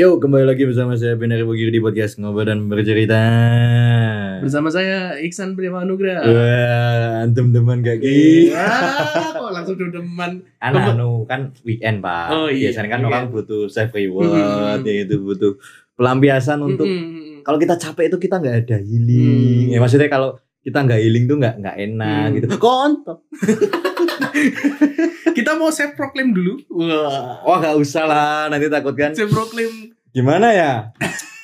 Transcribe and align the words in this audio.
Yuk 0.00 0.16
kembali 0.16 0.48
lagi 0.48 0.64
bersama 0.64 0.96
saya 0.96 1.12
Benar 1.12 1.44
Bugir 1.44 1.68
di 1.68 1.76
podcast 1.76 2.16
ngobrol 2.16 2.48
dan 2.48 2.72
bercerita. 2.72 3.20
Bersama 4.40 4.72
saya 4.72 5.20
Iksan 5.20 5.52
Prima 5.52 5.84
Anugrah. 5.84 6.24
Wah, 6.24 7.28
antum 7.28 7.52
teman 7.52 7.84
gak 7.84 8.00
ki? 8.00 8.48
Iya, 8.48 8.64
kok 9.36 9.52
langsung 9.52 9.76
demen. 9.76 10.48
Kan 10.56 10.72
anu 10.72 11.28
kan 11.28 11.52
weekend 11.68 12.00
pak. 12.00 12.32
Oh, 12.32 12.48
iya, 12.48 12.72
Biasanya 12.72 12.88
kan 12.96 13.04
weekend. 13.04 13.12
orang 13.12 13.24
butuh 13.28 13.68
self 13.68 13.92
reward, 13.92 14.80
Mm-mm. 14.88 14.88
ya 14.88 15.04
itu 15.04 15.20
butuh 15.20 15.60
pelampiasan 16.00 16.64
untuk. 16.64 16.88
Kalau 17.44 17.60
kita 17.60 17.76
capek 17.76 18.08
itu 18.08 18.16
kita 18.16 18.40
nggak 18.40 18.56
ada 18.56 18.76
healing. 18.80 19.68
Hmm. 19.68 19.72
Ya 19.76 19.78
maksudnya 19.84 20.08
kalau 20.08 20.40
kita 20.60 20.78
nggak 20.80 21.00
healing 21.00 21.24
tuh 21.24 21.36
nggak 21.36 21.54
nggak 21.58 21.76
enak 21.80 22.24
Hmm. 22.26 22.34
gitu. 22.36 22.46
Kontol. 22.56 23.16
Kita 25.32 25.56
mau 25.56 25.72
self 25.72 25.96
proclaim 25.96 26.30
dulu. 26.30 26.60
Wah. 26.70 27.40
Wah 27.42 27.56
nggak 27.58 27.76
usah 27.78 28.04
lah, 28.04 28.40
nanti 28.46 28.68
takut 28.68 28.92
kan. 28.92 29.16
Self 29.16 29.32
proclaim. 29.32 29.96
Gimana 30.12 30.52
ya? 30.52 30.72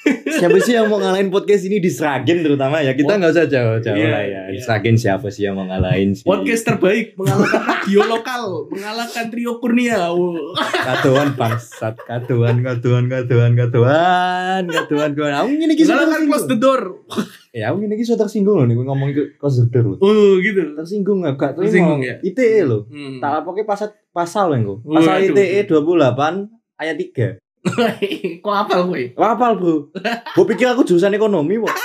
siapa 0.06 0.54
sih 0.62 0.70
yang 0.70 0.86
mau 0.86 1.02
ngalahin 1.02 1.34
podcast 1.34 1.66
ini 1.66 1.82
di 1.82 1.90
Sragen 1.90 2.46
terutama 2.46 2.78
ya 2.78 2.94
kita 2.94 3.18
nggak 3.18 3.26
usah 3.26 3.50
jauh-jauh 3.50 3.98
Iya, 3.98 4.06
lah 4.06 4.22
ya 4.22 4.42
di 4.46 4.54
iya. 4.54 4.62
Sragen 4.62 4.94
siapa 4.94 5.34
sih 5.34 5.42
yang 5.42 5.58
mau 5.58 5.66
ngalahin 5.66 6.14
sih 6.14 6.22
Podcast 6.22 6.62
terbaik 6.62 7.18
mengalahkan 7.18 7.62
radio 7.66 8.06
lokal, 8.06 8.70
mengalahkan 8.70 9.26
Trio 9.34 9.58
Kurnia. 9.58 10.06
Katuan 10.78 11.34
bangsat 11.34 11.98
katuan 12.06 12.62
katuan 12.62 13.10
katuan 13.10 13.58
katuan 13.58 14.62
katuan 14.70 15.10
katuan 15.10 15.32
aku 15.34 15.48
ini 15.51 15.74
kisah 15.74 15.98
Mengalahkan 15.98 16.23
close 16.30 16.46
the 16.46 16.58
door. 16.58 16.82
Ya 17.57 17.73
aku 17.73 17.80
ini 17.80 17.96
kisah 17.96 18.15
tersinggung 18.15 18.52
loh 18.54 18.65
nih 18.65 18.76
gue 18.76 18.85
ngomong 18.85 19.09
the 19.57 19.65
door 19.73 19.96
loh. 19.96 19.99
Oh, 19.99 20.37
gitu. 20.38 20.76
tersinggung 20.76 21.24
nggak 21.24 21.35
gak 21.35 21.52
Tersinggung, 21.57 22.04
ya? 22.04 22.21
ITE 22.21 22.60
loh 22.63 22.85
Hmm. 22.87 23.16
tak 23.16 23.40
apa 23.40 23.48
pasal 23.65 23.88
pasal 24.10 24.52
loh 24.60 24.85
pasal 24.85 25.24
Waduh. 25.24 25.32
ITE 25.32 25.65
28 25.65 26.52
ayat 26.76 26.96
3 27.01 27.40
Kok 28.45 28.54
apal 28.54 28.80
gue? 28.87 29.16
Wah, 29.16 29.32
apal 29.32 29.57
bro 29.57 29.88
gue 30.30 30.45
pikir 30.46 30.68
aku 30.68 30.85
jurusan 30.85 31.10
ekonomi 31.10 31.57
kok 31.59 31.73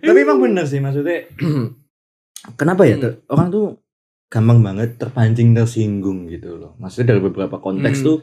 tapi 0.00 0.18
emang 0.18 0.40
bener 0.40 0.64
sih 0.64 0.80
maksudnya 0.80 1.28
kenapa 2.58 2.82
ya 2.84 2.96
Hmm. 2.96 3.04
ter- 3.04 3.20
orang 3.28 3.48
tuh 3.48 3.64
gampang 4.26 4.60
banget 4.60 4.96
terpancing 4.96 5.52
tersinggung 5.52 6.24
gitu 6.26 6.56
loh 6.56 6.72
maksudnya 6.76 7.12
dari 7.12 7.20
beberapa 7.20 7.58
konteks 7.58 8.00
Hmm. 8.00 8.06
tuh 8.06 8.16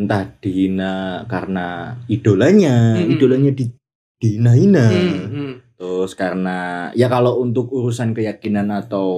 entah 0.00 0.24
dihina 0.38 0.94
karena 1.26 1.66
idolanya 2.06 2.96
Hmm. 2.96 3.12
idolanya 3.12 3.52
di 3.52 3.68
dihina-hina 4.16 4.86
Hmm, 4.86 5.24
hmm. 5.26 5.52
terus 5.74 6.12
karena 6.12 6.58
ya 6.92 7.06
kalau 7.06 7.36
untuk 7.38 7.68
urusan 7.68 8.10
keyakinan 8.10 8.68
atau 8.70 9.08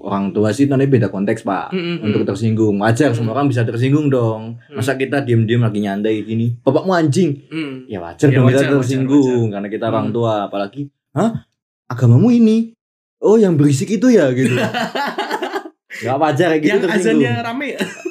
orang 0.00 0.28
tua 0.30 0.48
sih 0.50 0.64
nanti 0.64 0.84
beda 0.86 1.08
konteks 1.08 1.40
pak 1.42 1.68
Hmm, 1.70 1.80
hmm, 1.94 1.98
untuk 2.02 2.22
tersinggung 2.26 2.76
wajar 2.78 3.10
Hmm. 3.10 3.16
semua 3.18 3.32
orang 3.34 3.48
bisa 3.48 3.62
tersinggung 3.62 4.08
dong 4.08 4.56
masa 4.70 4.94
kita 4.94 5.20
diem-diem 5.20 5.60
lagi 5.60 5.78
nyantai 5.78 6.20
gini 6.22 6.56
bapakmu 6.58 6.90
anjing 6.90 7.36
Hmm. 7.46 7.84
ya 7.86 7.98
wajar 7.98 8.28
Ya, 8.28 8.34
dong 8.34 8.46
kita 8.46 8.60
wajar, 8.60 8.72
tersinggung 8.74 9.46
karena 9.50 9.68
kita 9.68 9.84
orang 9.86 10.08
Hmm. 10.08 10.14
tua 10.14 10.32
apalagi 10.46 10.82
hah 11.12 11.44
agamamu 11.86 12.28
ini 12.30 12.72
oh 13.18 13.36
yang 13.36 13.54
berisik 13.54 13.88
itu 13.90 14.08
ya 14.08 14.28
gitu 14.30 14.56
nggak 16.00 16.16
wajar 16.18 16.48
kayak 16.50 16.62
gitu 16.62 16.70
Yang 16.70 16.82
tersinggung 16.86 17.28
azannya 17.28 17.32
rame. 17.42 17.68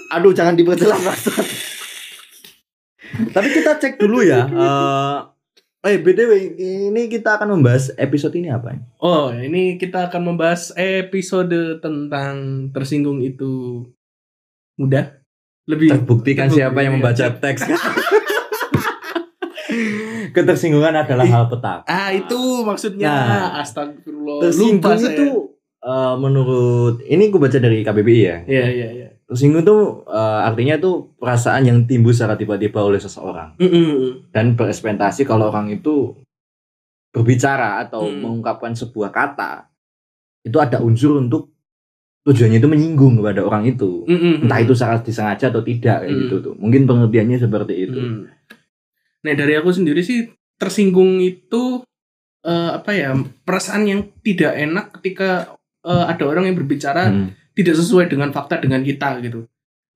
aduh 0.09 0.29
jangan 0.31 0.53
diperjelas. 0.53 1.21
Tapi 3.29 3.47
kita 3.51 3.75
cek 3.75 3.97
dulu 3.97 4.19
ya 4.21 4.45
eh 4.45 5.17
eh, 5.85 5.97
btw 5.97 6.31
ini 6.55 7.07
kita 7.07 7.35
akan 7.35 7.55
membahas 7.55 7.95
episode 7.95 8.35
ini 8.35 8.47
apa 8.47 8.75
ya? 8.75 8.79
Oh, 8.99 9.31
ini 9.31 9.75
kita 9.75 10.11
akan 10.11 10.21
membahas 10.25 10.75
episode 10.75 11.51
tentang 11.79 12.35
tersinggung 12.69 13.19
itu 13.19 13.83
mudah. 14.75 15.15
Lebih 15.63 15.95
terbuktikan 15.95 16.49
terbukti, 16.49 16.59
siapa 16.59 16.79
yang 16.81 16.97
membaca 16.97 17.25
teks 17.31 17.61
ketersinggungan 20.29 20.95
adalah 20.95 21.25
hal 21.25 21.45
petaka 21.47 21.85
Ah, 21.85 22.09
itu 22.09 22.37
maksudnya. 22.61 23.07
Nah, 23.07 23.61
Astagfirullah. 23.61 24.49
tersinggung 24.49 24.81
Lupa 24.81 24.97
saya. 24.97 25.13
itu 25.13 25.27
eh, 25.79 26.13
menurut 26.17 26.95
ini 27.05 27.23
gue 27.29 27.39
baca 27.39 27.55
dari 27.55 27.79
KBBI 27.81 28.19
ya 28.19 28.37
Iya, 28.45 28.65
iya, 28.67 28.87
iya. 28.91 29.09
Tersinggung 29.29 29.61
tuh 29.61 29.81
eh, 30.09 30.39
artinya 30.43 30.75
tuh 30.75 31.13
perasaan 31.15 31.61
yang 31.63 31.85
timbul 31.85 32.09
secara 32.09 32.33
tiba-tiba 32.33 32.81
oleh 32.81 32.97
seseorang 32.97 33.53
Mm-mm. 33.55 34.33
dan 34.33 34.57
berekspektasi 34.57 35.21
kalau 35.23 35.53
orang 35.53 35.69
itu 35.69 36.17
berbicara 37.09 37.81
atau 37.81 38.05
Hmm. 38.05 38.21
mengungkapkan 38.21 38.73
sebuah 38.73 39.09
kata 39.09 39.65
itu 40.41 40.57
ada 40.57 40.77
unsur 40.79 41.17
untuk 41.17 41.49
tujuannya 42.21 42.57
itu 42.57 42.69
menyinggung 42.69 43.17
kepada 43.17 43.41
orang 43.41 43.65
itu 43.65 44.05
Mm-mm. 44.05 44.45
entah 44.45 44.59
itu 44.59 44.73
secara 44.73 44.97
disengaja 44.99 45.49
atau 45.49 45.61
tidak 45.61 46.05
kayak 46.05 46.09
Hmm. 46.09 46.21
gitu 46.25 46.35
tuh 46.41 46.53
mungkin 46.57 46.85
pengertiannya 46.85 47.37
seperti 47.37 47.73
itu 47.85 47.99
Mm. 47.99 48.21
Nah, 49.19 49.35
dari 49.35 49.51
aku 49.51 49.67
sendiri 49.69 49.99
sih 49.99 50.31
tersinggung 50.55 51.19
itu 51.19 51.83
eh, 52.39 52.71
apa 52.71 52.95
ya? 52.95 53.11
Perasaan 53.43 53.83
yang 53.83 54.01
tidak 54.23 54.55
enak 54.55 54.95
ketika 54.95 55.59
eh, 55.83 56.05
ada 56.07 56.23
orang 56.23 56.47
yang 56.47 56.55
berbicara 56.55 57.11
Hmm. 57.11 57.35
Tidak 57.59 57.75
sesuai 57.75 58.07
dengan 58.07 58.31
fakta 58.31 58.57
dengan 58.57 58.79
kita 58.81 59.19
gitu. 59.19 59.43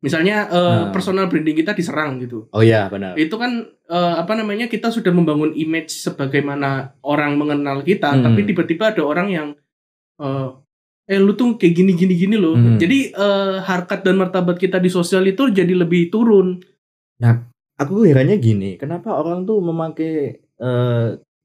Misalnya 0.04 0.52
eh, 0.52 0.60
Hmm. 0.84 0.92
personal 0.92 1.32
branding 1.32 1.56
kita 1.56 1.72
diserang 1.72 2.20
gitu. 2.20 2.52
oh 2.52 2.60
iya 2.60 2.92
benar 2.92 3.16
itu 3.16 3.32
kan 3.34 3.52
eh, 3.88 4.14
apa 4.20 4.36
namanya 4.36 4.68
kita 4.68 4.92
sudah 4.92 5.10
membangun 5.10 5.56
image 5.56 5.96
sebagaimana 5.96 6.70
orang 7.02 7.40
mengenal 7.40 7.80
kita 7.82 8.12
Hmm. 8.12 8.20
tapi 8.22 8.44
tiba-tiba 8.44 8.92
ada 8.92 9.00
orang 9.00 9.28
yang 9.30 9.48
eh 10.20 10.50
eh 11.04 11.20
lu 11.20 11.34
tuh 11.34 11.56
kayak 11.56 11.74
gini 11.74 11.92
gini 11.94 12.16
gini 12.16 12.36
loh 12.36 12.52
Hmm. 12.54 12.76
jadi 12.76 13.00
eh, 13.12 13.56
harkat 13.62 14.04
dan 14.04 14.20
martabat 14.20 14.56
kita 14.56 14.76
di 14.78 14.88
sosial 14.88 15.24
itu 15.24 15.48
jadi 15.50 15.72
lebih 15.74 16.08
turun 16.10 16.60
aku 17.74 18.04
herannya 18.04 18.38
gini 18.38 18.76
kenapa 18.76 19.10
orang 19.10 19.44
tuh 19.44 19.58
memakai 19.60 20.44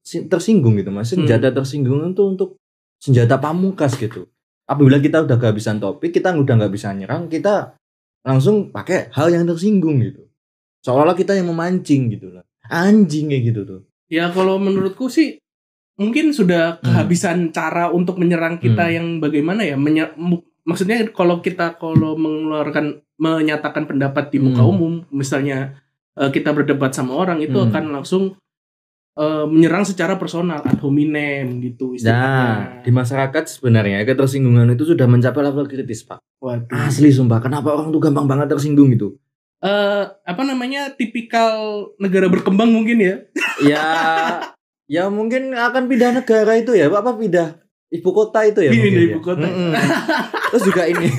si- 0.03 0.27
tersinggung 0.27 0.75
gitu 0.77 0.91
mas 0.91 1.11
Hmm. 1.11 1.23
senjata 1.23 1.55
tersinggung 1.55 2.11
itu 2.11 2.23
untuk 2.25 2.59
senjata 2.99 3.39
pamungkas 3.39 3.95
gitu 3.95 4.27
apabila 4.69 5.01
kita 5.01 5.25
udah 5.25 5.37
kehabisan 5.37 5.81
topik 5.81 6.12
kita 6.12 6.31
udah 6.31 6.55
nggak 6.55 6.73
bisa 6.73 6.93
nyerang 6.93 7.27
kita 7.27 7.75
langsung 8.23 8.69
pakai 8.69 9.09
hal 9.11 9.33
yang 9.33 9.43
tersinggung 9.43 9.99
gitu 9.99 10.29
seolah-olah 10.84 11.17
kita 11.17 11.33
yang 11.33 11.49
memancing 11.49 12.12
gitu 12.12 12.31
lah 12.31 12.45
anjing 12.69 13.33
kayak 13.33 13.45
gitu 13.49 13.61
tuh 13.65 13.81
ya 14.06 14.29
kalau 14.29 14.61
menurutku 14.61 15.09
sih 15.09 15.41
mungkin 15.99 16.31
sudah 16.31 16.79
kehabisan 16.79 17.51
cara 17.51 17.91
untuk 17.91 18.21
menyerang 18.21 18.56
kita 18.56 18.87
Hmm. 18.87 18.95
yang 18.95 19.06
bagaimana 19.19 19.65
ya 19.65 19.75
Menye- 19.75 20.15
maksudnya 20.62 21.03
kalau 21.11 21.41
kita 21.41 21.75
kalau 21.75 22.15
mengeluarkan 22.15 23.03
menyatakan 23.19 23.83
pendapat 23.83 24.31
di 24.31 24.39
muka 24.39 24.62
Hmm. 24.62 24.71
umum 24.71 24.93
misalnya 25.11 25.81
eh, 26.15 26.31
kita 26.31 26.50
berdebat 26.50 26.93
sama 26.93 27.15
orang 27.15 27.39
itu 27.39 27.56
Hmm. 27.56 27.71
akan 27.71 27.85
langsung 27.95 28.23
eh, 29.19 29.45
menyerang 29.45 29.83
secara 29.83 30.15
personal 30.15 30.62
ad 30.62 30.79
hominem 30.79 31.59
gitu 31.61 31.99
nah 31.99 32.62
istilahnya. 32.62 32.81
di 32.81 32.91
masyarakat 32.91 33.45
sebenarnya 33.47 33.99
ketersinggungan 34.05 34.71
itu 34.71 34.87
sudah 34.87 35.05
mencapai 35.05 35.43
level 35.43 35.67
kritis 35.67 36.03
pak 36.03 36.23
Waduh. 36.39 36.71
asli 36.81 37.11
sumpah 37.11 37.39
kenapa 37.39 37.73
orang 37.73 37.91
tuh 37.91 38.01
gampang 38.01 38.25
banget 38.25 38.49
tersinggung 38.49 38.91
gitu 38.91 39.19
Eh, 39.59 40.05
apa 40.06 40.43
namanya 40.45 40.95
tipikal 40.95 41.51
negara 41.99 42.31
berkembang 42.31 42.71
mungkin 42.71 42.95
ya? 42.97 43.27
ya 43.61 43.87
ya 44.87 45.11
mungkin 45.11 45.50
akan 45.50 45.85
pindah 45.85 46.15
negara 46.15 46.55
itu 46.55 46.73
ya 46.73 46.87
apa 46.87 47.11
pindah 47.12 47.59
ibu 47.91 48.06
kota 48.09 48.47
itu 48.47 48.62
ya 48.62 48.71
Pindah 48.71 48.87
mungkin 48.87 49.03
ibu 49.05 49.19
ya. 49.19 49.25
kota. 49.25 49.43
Mm-mm. 49.45 49.71
terus 50.49 50.62
juga 50.62 50.82
ini 50.87 51.11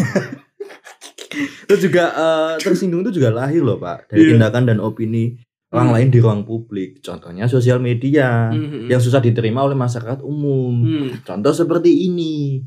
terus 1.68 1.82
juga 1.82 2.04
eh, 2.10 2.54
tersinggung 2.60 3.04
itu 3.04 3.12
juga 3.14 3.30
lahir 3.30 3.60
loh 3.60 3.76
pak 3.76 4.08
dari 4.08 4.24
Iya. 4.24 4.30
tindakan 4.36 4.64
dan 4.66 4.78
opini 4.80 5.36
orang 5.70 5.88
Hmm. 5.88 5.96
lain 5.96 6.10
di 6.10 6.20
ruang 6.20 6.42
publik 6.42 7.00
contohnya 7.00 7.46
sosial 7.46 7.78
media 7.78 8.50
Mhm. 8.50 8.90
yang 8.90 8.98
susah 8.98 9.20
diterima 9.20 9.62
oleh 9.62 9.76
masyarakat 9.76 10.22
umum 10.22 10.74
Hmm. 10.76 11.10
contoh 11.22 11.54
seperti 11.54 12.08
ini 12.08 12.66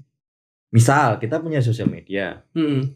misal 0.69 1.19
kita 1.19 1.39
punya 1.39 1.59
sosial 1.59 1.87
media 1.87 2.47
Hmm. 2.53 2.95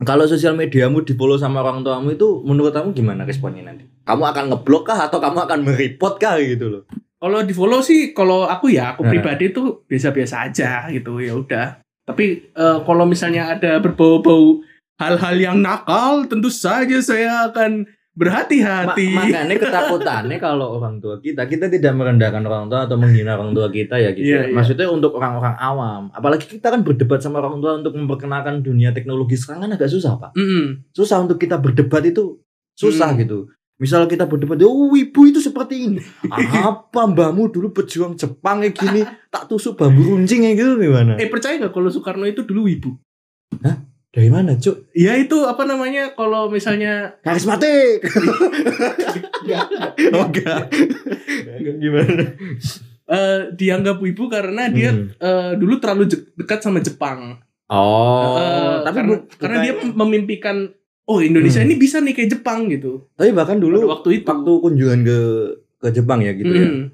kalau 0.00 0.24
sosial 0.24 0.52
mediamu 0.52 1.00
di 1.00 1.12
follow 1.12 1.36
sama 1.36 1.60
orang 1.60 1.80
tuamu 1.80 2.12
itu 2.12 2.42
menurut 2.42 2.72
kamu 2.72 2.92
gimana 2.92 3.22
responnya 3.22 3.62
nanti 3.64 3.84
kamu 4.02 4.22
akan 4.26 4.44
ngeblok 4.50 4.84
kah 4.86 5.06
atau 5.06 5.18
kamu 5.18 5.38
akan 5.42 5.58
mereport 5.62 6.16
kah 6.16 6.36
gitu 6.36 6.68
loh 6.70 6.84
Kalau 7.14 7.40
di 7.40 7.56
follow 7.56 7.80
sih, 7.80 8.12
kalau 8.12 8.44
aku 8.44 8.68
ya, 8.68 8.92
aku 8.92 9.00
Nah. 9.00 9.08
pribadi 9.08 9.48
tuh 9.48 9.80
biasa-biasa 9.88 10.44
aja 10.44 10.92
gitu 10.92 11.16
ya 11.16 11.32
udah. 11.32 11.80
Tapi 12.04 12.52
eh, 12.52 12.78
kalau 12.84 13.08
misalnya 13.08 13.48
ada 13.48 13.80
berbau-bau 13.80 14.60
hal-hal 15.00 15.32
yang 15.40 15.56
nakal, 15.56 16.28
tentu 16.28 16.52
saja 16.52 17.00
saya 17.00 17.48
akan 17.48 17.88
berhati-hati. 18.14 19.06
Ma- 19.10 19.26
makanya 19.26 19.56
ketakutannya 19.58 20.38
kalau 20.38 20.78
orang 20.78 21.02
tua 21.02 21.18
kita 21.18 21.44
kita 21.44 21.66
tidak 21.66 21.92
merendahkan 21.92 22.40
orang 22.40 22.66
tua 22.66 22.86
atau 22.86 22.94
menghina 22.94 23.34
orang 23.34 23.50
tua 23.50 23.66
kita 23.68 23.98
ya 23.98 24.14
gitu. 24.14 24.24
Iya, 24.24 24.38
ya. 24.38 24.42
iya. 24.48 24.54
Maksudnya 24.54 24.86
untuk 24.86 25.18
orang-orang 25.18 25.58
awam, 25.58 26.02
apalagi 26.10 26.46
kita 26.46 26.70
kan 26.70 26.80
berdebat 26.80 27.18
sama 27.18 27.42
orang 27.42 27.58
tua 27.58 27.74
untuk 27.76 27.92
memperkenalkan 27.92 28.62
dunia 28.62 28.94
teknologi 28.94 29.34
sekarang 29.34 29.66
kan 29.66 29.72
agak 29.74 29.90
susah 29.90 30.14
pak. 30.16 30.30
Mm-mm. 30.34 30.86
Susah 30.90 31.20
untuk 31.20 31.36
kita 31.36 31.58
berdebat 31.58 32.06
itu 32.06 32.38
susah 32.74 33.10
Hmm. 33.12 33.20
gitu. 33.20 33.38
Misal 33.74 34.06
kita 34.06 34.30
berdebat, 34.30 34.62
oh 34.62 34.94
ibu 34.94 35.20
itu 35.26 35.42
seperti 35.42 35.90
ini. 35.90 35.98
Apa 36.62 37.10
mbahmu 37.10 37.50
dulu 37.50 37.74
pejuang 37.74 38.14
Jepang 38.14 38.62
kayak 38.62 38.78
gini, 38.78 39.02
tak 39.28 39.50
tusuk 39.50 39.74
bambu 39.74 40.14
runcing 40.14 40.46
kayak 40.46 40.62
gitu 40.62 40.78
gimana? 40.78 41.18
Eh 41.18 41.26
percaya 41.26 41.58
nggak 41.58 41.74
kalau 41.74 41.90
Soekarno 41.90 42.22
itu 42.22 42.46
dulu 42.46 42.70
wibu? 42.70 42.94
Dari 44.14 44.30
mana, 44.30 44.54
Cuk? 44.54 44.94
Ya 44.94 45.14
itu 45.14 45.42
apa 45.42 45.62
namanya 45.62 46.14
kalau 46.14 46.46
misalnya 46.46 47.18
Karismatik. 47.20 48.06
Enggak, 49.42 49.66
oh, 50.14 50.24
enggak. 50.24 50.60
Gimana? 51.76 52.22
eh, 53.04 53.40
dianggap 53.52 53.98
wibu 53.98 54.26
karena 54.26 54.68
dia 54.68 54.88
Hmm. 54.88 55.10
eh, 55.12 55.52
dulu 55.54 55.76
terlalu 55.76 56.06
je- 56.06 56.24
dekat 56.32 56.62
sama 56.62 56.78
Jepang. 56.78 57.42
Oh, 57.66 58.36
Eh, 58.36 58.76
tapi 58.82 58.96
karena, 58.96 59.10
bu- 59.10 59.24
karena 59.34 59.56
dia 59.60 59.72
bukan- 59.74 59.92
memimpikan 59.98 60.56
oh 61.04 61.18
Indonesia 61.18 61.58
Hmm. 61.58 61.68
ini 61.68 61.74
bisa 61.76 61.98
nih 61.98 62.14
kayak 62.14 62.30
Jepang 62.32 62.68
gitu. 62.68 63.08
tapi 63.12 63.30
bahkan 63.30 63.56
Pada 63.56 63.64
dulu 63.66 63.76
waktu 63.90 64.08
itu. 64.14 64.26
waktu 64.26 64.52
kunjungan 64.62 65.00
ke 65.02 65.18
ke 65.76 65.88
Jepang 65.90 66.20
ya 66.20 66.32
gitu 66.32 66.48
ya. 66.50 66.64
Hmm. 66.64 66.84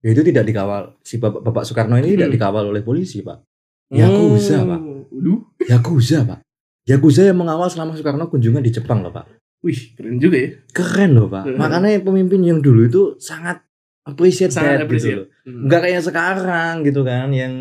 Ya 0.00 0.08
itu 0.08 0.22
tidak 0.22 0.44
dikawal 0.44 0.96
si 1.02 1.18
Bapak, 1.18 1.42
Bapak 1.42 1.62
Soekarno 1.62 1.98
ini 1.98 2.14
tidak 2.14 2.28
Hmm. 2.28 2.36
dikawal 2.36 2.64
oleh 2.64 2.80
polisi, 2.80 3.20
Pak. 3.20 3.42
Yakuza, 3.90 4.62
Pak. 4.62 4.80
Oh, 4.80 5.04
Waduh. 5.10 5.40
Yakuza, 5.66 6.18
Pak. 6.22 6.40
Yakuza 6.88 7.28
yang 7.28 7.38
mengawal 7.40 7.68
selama 7.68 7.96
Soekarno 7.96 8.30
kunjungan 8.32 8.64
di 8.64 8.72
Jepang 8.72 9.04
loh, 9.04 9.12
Pak. 9.12 9.26
Wih, 9.60 9.92
keren 9.92 10.16
juga 10.16 10.36
ya. 10.40 10.50
Keren 10.72 11.10
loh, 11.12 11.28
Pak. 11.28 11.44
Makanya 11.56 12.00
pemimpin 12.00 12.40
yang 12.40 12.64
dulu 12.64 12.88
itu 12.88 13.02
sangat 13.20 13.60
appreciate 14.08 14.50
Sangat 14.50 14.80
that 14.80 14.84
appreciate. 14.88 15.12
gitu 15.12 15.20
loh. 15.24 15.28
Hmm. 15.44 15.60
Enggak 15.68 15.80
kayak 15.86 16.02
sekarang 16.02 16.74
gitu 16.84 17.00
kan 17.04 17.28
yang 17.30 17.52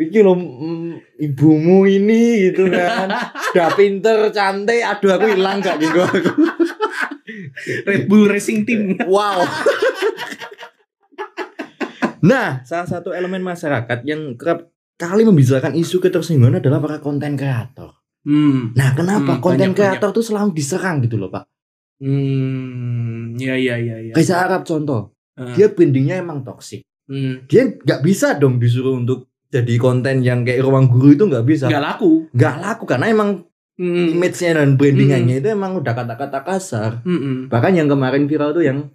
iki 0.00 0.18
loh 0.24 0.36
mm, 0.36 1.20
ibumu 1.20 1.84
ini 1.84 2.50
gitu 2.50 2.72
kan. 2.72 3.12
Udah 3.52 3.70
pinter, 3.76 4.18
cantik, 4.32 4.82
aduh 4.82 5.10
aku 5.16 5.26
hilang 5.36 5.60
gak 5.60 5.76
gitu 5.80 6.00
aku. 6.00 6.30
Red 7.88 8.06
Bull 8.06 8.28
Racing 8.30 8.64
Team. 8.64 8.96
Wow. 9.04 9.44
nah, 12.30 12.62
salah 12.64 12.88
satu 12.88 13.12
elemen 13.12 13.42
masyarakat 13.42 14.04
yang 14.06 14.38
kerap 14.38 14.70
kali 14.96 15.24
membicarakan 15.28 15.76
isu 15.76 16.00
ketersinggungan 16.00 16.64
adalah 16.64 16.80
para 16.80 16.98
konten 17.00 17.36
kreator. 17.36 17.95
Hmm. 18.26 18.74
Nah, 18.74 18.90
kenapa 18.92 19.38
Hmm, 19.38 19.42
konten 19.42 19.70
kreator 19.70 20.10
tuh 20.10 20.20
selalu 20.20 20.50
diserang 20.50 20.98
gitu 20.98 21.14
loh, 21.14 21.30
Pak? 21.30 21.46
Hmm. 22.02 23.38
Ya 23.38 23.54
ya 23.54 23.78
ya 23.78 23.96
ya. 24.02 24.12
Kayak 24.12 24.38
Arab 24.42 24.62
contoh, 24.64 25.14
Ah. 25.38 25.52
dia 25.54 25.70
brandingnya 25.70 26.18
emang 26.18 26.42
toksik. 26.42 26.82
Hmm. 27.06 27.46
Dia 27.46 27.70
nggak 27.70 28.00
bisa 28.02 28.34
dong 28.34 28.58
disuruh 28.58 28.98
untuk 28.98 29.30
jadi 29.46 29.78
konten 29.78 30.20
yang 30.20 30.42
kayak 30.42 30.58
ruang 30.60 30.90
guru 30.90 31.14
itu 31.14 31.24
nggak 31.24 31.46
bisa. 31.46 31.70
Nggak 31.70 31.84
laku. 31.84 32.12
Nggak 32.34 32.54
laku 32.58 32.84
karena 32.84 33.06
emang 33.08 33.30
Hmm. 33.76 34.08
image-nya 34.10 34.56
dan 34.56 34.74
brandingannya 34.74 35.36
itu 35.36 35.48
emang 35.52 35.76
udah 35.76 35.92
kata-kata 35.92 36.40
kasar. 36.42 37.04
Hmm. 37.04 37.46
Bahkan 37.46 37.76
yang 37.76 37.86
kemarin 37.86 38.24
viral 38.24 38.50
tuh 38.50 38.64
yang 38.64 38.88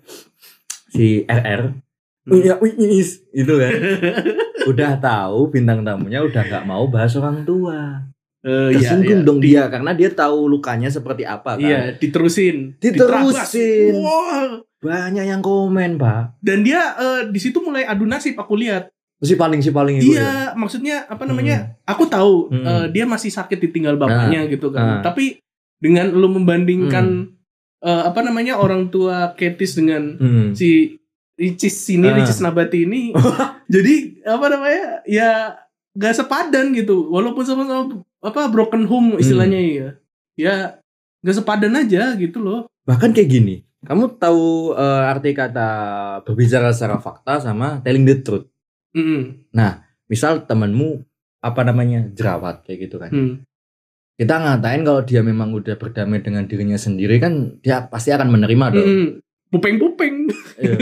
si 0.89 1.23
RR 1.23 1.77
Hmm. 2.21 2.37
Iya, 2.37 2.53
wis 2.61 3.25
itu 3.33 3.53
kan. 3.57 3.73
udah 4.69 4.93
tahu 4.97 5.49
bintang 5.49 5.81
tamunya 5.81 6.21
udah 6.21 6.37
nggak 6.43 6.65
mau 6.65 6.85
bahas 6.85 7.13
orang 7.15 7.41
tua. 7.41 8.05
Eh, 8.41 8.73
iya, 8.73 8.97
Tersinggung 8.97 9.21
iya. 9.21 9.27
dong 9.27 9.37
Di- 9.37 9.53
dia 9.53 9.63
karena 9.67 9.91
dia 9.93 10.09
tahu 10.09 10.49
lukanya 10.49 10.89
seperti 10.89 11.23
apa 11.23 11.55
kan. 11.55 11.61
Iya, 11.61 11.93
diterusin. 11.93 12.73
Diterusin. 12.75 13.93
Wah. 13.95 14.65
Banyak 14.81 15.25
yang 15.27 15.39
komen, 15.39 15.95
Pak. 15.95 16.41
Dan 16.41 16.61
dia 16.61 16.81
eh, 16.95 17.21
di 17.29 17.37
situ 17.37 17.61
mulai 17.61 17.85
adu 17.85 18.03
nasib 18.03 18.33
aku 18.35 18.57
lihat. 18.57 18.89
Si 19.19 19.37
paling 19.37 19.61
si 19.61 19.69
paling 19.69 20.01
itu. 20.01 20.11
ya. 20.11 20.17
Iya, 20.17 20.33
maksudnya 20.51 21.05
apa 21.05 21.21
namanya? 21.23 21.77
Aku 21.85 22.09
tahu 22.09 22.49
Hmm. 22.49 22.65
eh, 22.65 22.85
dia 22.89 23.05
masih 23.05 23.29
sakit 23.29 23.61
ditinggal 23.61 23.93
bapaknya 23.95 24.49
gitu 24.49 24.73
kan. 24.73 24.97
Nah. 24.97 25.01
Tapi 25.03 25.37
dengan 25.77 26.09
lu 26.09 26.25
membandingkan 26.27 27.29
eh, 27.79 28.03
apa 28.03 28.21
namanya 28.21 28.57
orang 28.57 28.89
tua 28.89 29.33
Ketis 29.33 29.73
dengan 29.73 30.17
Hmm. 30.17 30.47
si 30.51 30.97
Ricis 31.33 31.73
ini, 31.91 32.05
Ah. 32.05 32.13
Ricis 32.15 32.37
Nabati 32.37 32.85
ini, 32.85 33.13
jadi 33.73 33.93
apa 34.23 34.45
namanya? 34.47 34.85
Ya 35.03 35.57
gak 35.91 36.13
sepadan 36.15 36.73
gitu. 36.73 37.05
Walaupun 37.07 37.41
sama-sama 37.41 38.01
apa 38.21 38.47
broken 38.47 38.85
home 38.85 39.17
istilahnya 39.17 39.59
ya. 39.59 39.89
Ya 40.37 40.55
gak 41.21 41.35
sepadan 41.41 41.73
aja 41.75 42.13
gitu 42.15 42.41
loh. 42.41 42.69
Bahkan 42.85 43.13
kayak 43.13 43.29
gini. 43.29 43.55
Kamu 43.81 44.21
tahu 44.21 44.77
eh, 44.77 45.09
arti 45.09 45.33
kata 45.33 45.69
berbicara 46.21 46.69
secara 46.69 47.01
fakta 47.01 47.41
sama 47.41 47.81
telling 47.81 48.05
the 48.05 48.21
truth. 48.21 48.45
Mm-mm. 48.93 49.49
Misal 50.05 50.45
temanmu 50.45 51.01
apa 51.41 51.61
namanya 51.65 52.05
jerawat 52.13 52.61
kayak 52.67 52.79
gitu 52.85 53.01
kan. 53.01 53.09
Hmm. 53.09 53.35
Kita 54.13 54.37
ngatain 54.37 54.85
kalau 54.85 55.01
dia 55.01 55.25
memang 55.25 55.49
udah 55.49 55.73
berdamai 55.81 56.21
dengan 56.21 56.45
dirinya 56.45 56.77
sendiri 56.77 57.17
kan 57.17 57.57
dia 57.65 57.89
pasti 57.89 58.13
akan 58.13 58.29
menerima 58.29 58.65
dong. 58.77 58.85
Mm-mm. 58.85 59.09
Pupeng-pupeng. 59.51 60.15
Iya, 60.61 60.73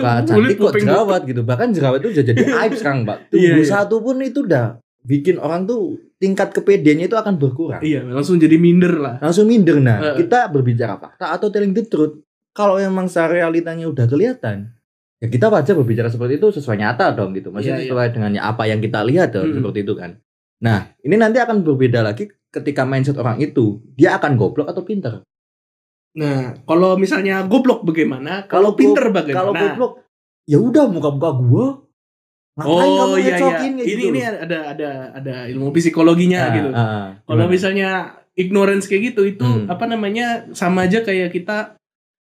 Muka 0.00 0.12
Kulit 0.24 0.24
cantik 0.30 0.56
kok 0.56 0.72
jerawat 0.80 1.20
gitu. 1.26 1.42
Bahkan 1.42 1.68
jerawat 1.74 1.98
itu 2.06 2.08
udah 2.14 2.24
jadi 2.24 2.42
aib 2.64 2.72
sekarang. 2.78 3.02
Tubuh 3.04 3.34
Iya, 3.34 3.52
iya. 3.60 3.66
satu 3.66 3.98
pun 4.00 4.16
itu 4.22 4.46
udah 4.46 4.78
bikin 5.04 5.36
orang 5.42 5.66
tuh 5.68 5.98
tingkat 6.24 6.56
kepedeannya 6.56 7.12
itu 7.12 7.16
akan 7.20 7.36
berkurang. 7.36 7.84
Iya, 7.84 8.00
langsung 8.08 8.40
jadi 8.40 8.56
minder 8.56 8.96
lah. 8.96 9.14
Langsung 9.20 9.44
minder. 9.44 9.76
Nah, 9.76 10.00
Heeh. 10.00 10.24
kita 10.24 10.48
berbicara 10.48 10.96
fakta 10.96 11.36
atau 11.36 11.52
telling 11.52 11.76
the 11.76 11.84
truth. 11.84 12.24
Kalau 12.56 12.80
emang 12.80 13.12
realitanya 13.12 13.84
udah 13.84 14.08
kelihatan, 14.08 14.72
ya 15.20 15.28
kita 15.28 15.52
wajar 15.52 15.76
berbicara 15.76 16.08
seperti 16.08 16.40
itu 16.40 16.48
sesuai 16.56 16.80
nyata 16.80 17.12
dong 17.12 17.36
gitu. 17.36 17.52
Maksudnya 17.52 17.76
Iya, 17.76 17.84
iya. 17.84 17.90
sesuai 17.92 18.08
dengan 18.16 18.30
apa 18.40 18.62
yang 18.64 18.80
kita 18.80 19.04
lihat 19.04 19.36
dong, 19.36 19.52
Mm-mm. 19.52 19.60
seperti 19.60 19.78
itu 19.84 19.92
kan. 19.92 20.10
Nah, 20.64 20.78
ini 21.04 21.14
nanti 21.20 21.36
akan 21.42 21.60
berbeda 21.60 22.00
lagi 22.00 22.30
ketika 22.48 22.88
mindset 22.88 23.20
orang 23.20 23.36
itu, 23.42 23.84
dia 23.92 24.16
akan 24.16 24.40
goblok 24.40 24.70
atau 24.70 24.80
pinter. 24.86 25.20
Nah, 26.14 26.54
kalau 26.62 26.94
misalnya 26.94 27.42
goblok 27.44 27.82
bagaimana? 27.82 28.46
Kalau 28.46 28.72
Kalau 28.72 28.78
pinter 28.78 29.10
bagaimana? 29.10 29.36
Kalau 29.36 29.52
goblok, 29.52 29.92
ya 30.46 30.58
udah 30.62 30.84
muka-muka 30.88 31.30
gua. 31.42 31.66
Ngapain 32.54 32.70
oh 32.70 32.96
kamu 32.96 33.14
iya 33.18 33.34
iya. 33.34 33.58
Ini 33.60 33.82
gitu 33.82 33.98
ini 34.08 34.20
loh? 34.20 34.38
ada 34.40 34.58
ada 34.70 34.88
ada 35.12 35.34
ilmu 35.46 35.70
psikologinya 35.70 36.40
Ah, 36.40 36.52
gitu. 36.52 36.68
ah, 36.70 37.06
Kalau 37.20 37.46
misalnya 37.46 37.88
ignorance 38.32 38.86
kayak 38.86 39.10
gitu 39.10 39.22
itu 39.28 39.42
Hmm. 39.42 39.66
apa 39.66 39.84
namanya 39.84 40.46
sama 40.52 40.84
aja 40.84 41.00
kayak 41.00 41.30
kita 41.30 41.74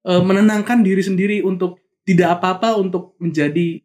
eh, 0.05 0.23
menenangkan 0.23 0.81
diri 0.81 1.01
sendiri 1.01 1.41
untuk 1.41 1.81
tidak 2.03 2.39
apa-apa 2.39 2.77
untuk 2.77 3.17
menjadi 3.19 3.81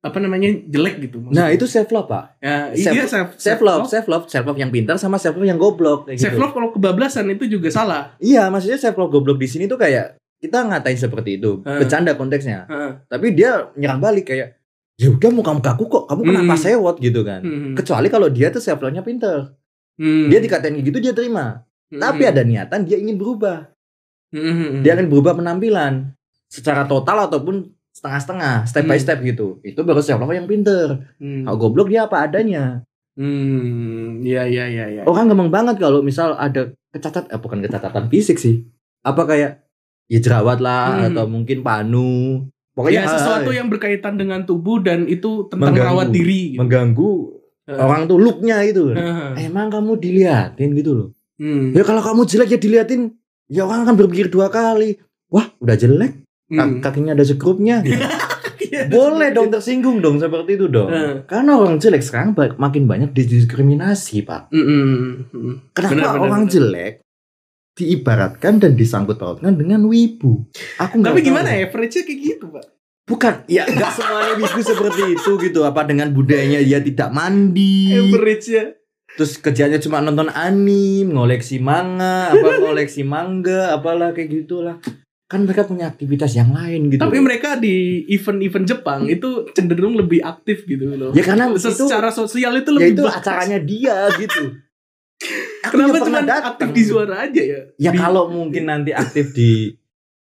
apa 0.00 0.16
namanya 0.16 0.48
jelek 0.64 0.96
gitu. 1.02 1.20
Nah, 1.28 1.50
itu 1.50 1.68
self 1.68 1.86
love, 1.88 2.08
Pak. 2.08 2.40
ya, 2.40 2.72
self- 2.72 2.96
iya 2.96 3.04
self, 3.04 3.28
Self 3.36 3.60
love, 3.60 3.84
self 3.84 4.06
love, 4.06 4.24
self 4.26 4.44
love 4.44 4.56
yang 4.56 4.70
pintar 4.70 4.96
sama 4.96 5.14
self 5.14 5.36
love 5.36 5.44
yang 5.44 5.58
goblok 5.58 6.08
kayak 6.08 6.16
Self 6.16 6.32
gitu. 6.32 6.40
love 6.40 6.52
kalau 6.52 6.68
kebablasan 6.70 7.28
itu 7.28 7.44
juga 7.46 7.68
salah. 7.68 8.16
Iya, 8.16 8.48
maksudnya 8.48 8.78
self 8.78 8.96
love 8.96 9.12
goblok 9.12 9.36
di 9.36 9.46
sini 9.46 9.66
tuh 9.66 9.76
kayak 9.76 10.16
kita 10.38 10.64
ngatain 10.64 10.96
seperti 10.96 11.36
itu, 11.36 11.60
Heeh. 11.60 11.78
bercanda 11.78 12.14
konteksnya. 12.14 12.64
Heeh. 12.64 12.90
Tapi 13.06 13.26
dia 13.30 13.68
nyerang 13.74 14.00
balik 14.00 14.24
kayak 14.26 14.56
ya 15.00 15.08
udah 15.08 15.30
muka-mukaku 15.32 15.84
kok, 15.88 16.04
kamu 16.06 16.20
kenapa 16.28 16.54
Hmm. 16.54 16.62
sewot 16.62 16.96
gitu 17.00 17.24
kan. 17.24 17.40
Hmm. 17.40 17.72
Kecuali 17.72 18.12
kalau 18.12 18.28
dia 18.28 18.52
tuh 18.52 18.60
self 18.60 18.84
love-nya 18.84 19.00
pintar. 19.00 19.56
Hmm. 19.96 20.28
Dia 20.28 20.38
dikatain 20.38 20.76
gitu 20.84 21.00
dia 21.00 21.16
terima. 21.16 21.64
Hmm. 21.88 21.98
Tapi 21.98 22.28
ada 22.28 22.44
niatan 22.44 22.84
dia 22.84 23.00
ingin 23.00 23.16
berubah. 23.16 23.72
Hmm. 24.28 24.84
Dia 24.84 24.94
akan 24.94 25.08
berubah 25.08 25.32
penampilan 25.34 26.12
secara 26.46 26.84
total 26.84 27.26
ataupun 27.26 27.72
setengah-setengah, 27.90 28.68
step 28.68 28.84
by 28.84 28.94
Hmm. 28.94 29.04
step 29.08 29.18
gitu. 29.24 29.48
Itu 29.64 29.80
baru 29.82 30.04
self 30.04 30.20
love 30.20 30.30
yang 30.30 30.44
pintar. 30.44 31.16
Hmm. 31.16 31.48
Kalau 31.48 31.56
goblok 31.58 31.88
dia 31.88 32.04
apa 32.04 32.28
adanya. 32.28 32.84
Hmm, 33.18 34.22
iya 34.22 34.46
iya 34.46 34.64
iya 34.66 34.84
iya. 34.88 35.02
Orang 35.04 35.28
gampang 35.28 35.50
banget 35.50 35.76
kalau 35.76 36.00
misal 36.00 36.32
ada 36.34 36.72
kecacat, 36.88 37.28
eh, 37.28 37.36
bukan 37.36 37.60
kecacatan 37.60 38.08
fisik 38.08 38.38
sih. 38.38 38.64
Apa 39.02 39.24
kayak 39.24 39.60
ya 40.06 40.18
jerawat 40.18 40.58
lah 40.58 41.04
Hmm. 41.04 41.06
atau 41.12 41.24
mungkin 41.26 41.60
panu. 41.60 42.46
Ya 42.82 43.04
Pokoknya 43.04 43.12
sesuatu 43.12 43.40
hal-hal 43.44 43.58
yang 43.58 43.68
berkaitan 43.68 44.14
dengan 44.14 44.40
tubuh 44.42 44.80
dan 44.80 45.04
itu 45.04 45.44
tentang 45.46 45.72
Mengganggu. 45.72 45.90
rawat 45.92 46.08
diri 46.10 46.42
gitu. 46.54 46.60
mengganggu 46.60 47.12
Heeh. 47.66 47.78
orang 47.78 48.02
tuh 48.04 48.16
looknya 48.16 48.56
itu. 48.62 48.90
Heeh. 48.90 49.30
Emang 49.42 49.68
kamu 49.68 49.92
diliatin 49.96 50.70
gitu 50.72 50.90
loh. 50.92 51.08
Hmm. 51.36 51.72
Ya 51.72 51.82
kalau 51.82 52.00
kamu 52.00 52.24
jelek 52.24 52.48
ya 52.50 52.58
diliatin, 52.58 53.00
ya 53.46 53.64
orang 53.64 53.84
akan 53.84 53.96
berpikir 53.96 54.28
dua 54.28 54.48
kali. 54.48 55.00
Wah, 55.28 55.46
udah 55.56 55.74
jelek, 55.74 56.20
Hmm. 56.46 56.80
kakinya 56.80 57.12
ada 57.12 57.22
sekrupnya. 57.22 57.80
gitu. 57.80 57.96
Iya. 58.60 58.86
Boleh 58.86 59.34
dong 59.34 59.50
tersinggung 59.50 59.98
dong 59.98 60.22
seperti 60.22 60.54
itu 60.54 60.70
dong. 60.70 60.94
Heeh. 60.94 61.26
Karena 61.26 61.58
orang 61.58 61.82
jelek 61.82 62.06
sekarang 62.06 62.38
makin 62.54 62.86
banyak 62.86 63.10
didiskriminasi, 63.10 64.22
Pak. 64.22 64.54
Hmm. 64.54 65.26
Kenapa 65.74 65.90
Benar, 65.90 66.06
benar, 66.06 66.22
orang 66.22 66.42
benar. 66.44 66.52
jelek 66.52 66.92
diibaratkan 67.80 68.58
dan 68.58 68.72
disangkut 68.72 69.16
pautkan 69.16 69.54
dengan 69.54 69.82
wibu? 69.82 70.44
Aku 70.78 70.94
nggak 70.96 71.10
Tapi 71.10 71.20
tahu. 71.20 71.26
gimana 71.26 71.48
average-nya 71.50 72.02
kayak 72.02 72.20
gitu, 72.20 72.46
Pak? 72.48 72.64
Bukan, 73.02 73.34
ya 73.46 73.64
nggak 73.64 73.90
semuanya 73.90 74.32
wibu 74.36 74.60
seperti 74.60 75.02
itu 75.10 75.30
gitu. 75.40 75.60
Apa 75.62 75.82
dengan 75.82 76.08
budayanya 76.10 76.60
dia 76.60 76.78
tidak 76.78 77.10
mandi, 77.10 77.90
Average-nya. 77.90 78.76
terus 79.10 79.34
kerjanya 79.36 79.76
cuma 79.76 79.98
nonton 79.98 80.30
anime, 80.30 81.10
ngoleksi 81.10 81.58
manga, 81.58 82.30
apa 82.30 82.46
ngoleksi 82.62 83.02
manga, 83.02 83.72
apalah 83.72 84.12
kayak 84.12 84.30
gitulah. 84.38 84.78
Kan 85.26 85.42
mereka 85.42 85.62
punya 85.62 85.86
aktivitas 85.86 86.34
yang 86.34 86.50
lain 86.50 86.86
gitu. 86.88 86.98
Tapi 86.98 87.18
mereka 87.18 87.54
di 87.54 88.02
event-event 88.08 88.66
Jepang 88.66 89.06
itu 89.06 89.46
cenderung 89.50 89.94
lebih 89.94 90.18
aktif 90.20 90.62
gitu 90.64 90.90
loh. 90.90 91.10
ya 91.10 91.22
karena 91.22 91.50
itu 91.50 91.66
Secara 91.66 92.10
sosial 92.10 92.54
itu 92.56 92.70
ya 92.70 92.76
lebih 92.76 92.90
itu 92.92 93.02
bagus. 93.04 93.14
acaranya 93.16 93.58
dia 93.58 94.10
gitu. 94.12 94.58
Aku 95.68 95.76
Kenapa 95.76 96.00
cuma 96.00 96.24
aktif 96.24 96.68
di 96.72 96.82
suara 96.82 97.28
aja 97.28 97.42
ya? 97.44 97.60
Ya 97.76 97.90
Di- 97.92 98.00
kalau 98.00 98.32
mungkin 98.32 98.64
nanti 98.66 98.90
aktif 98.96 99.36
di 99.36 99.76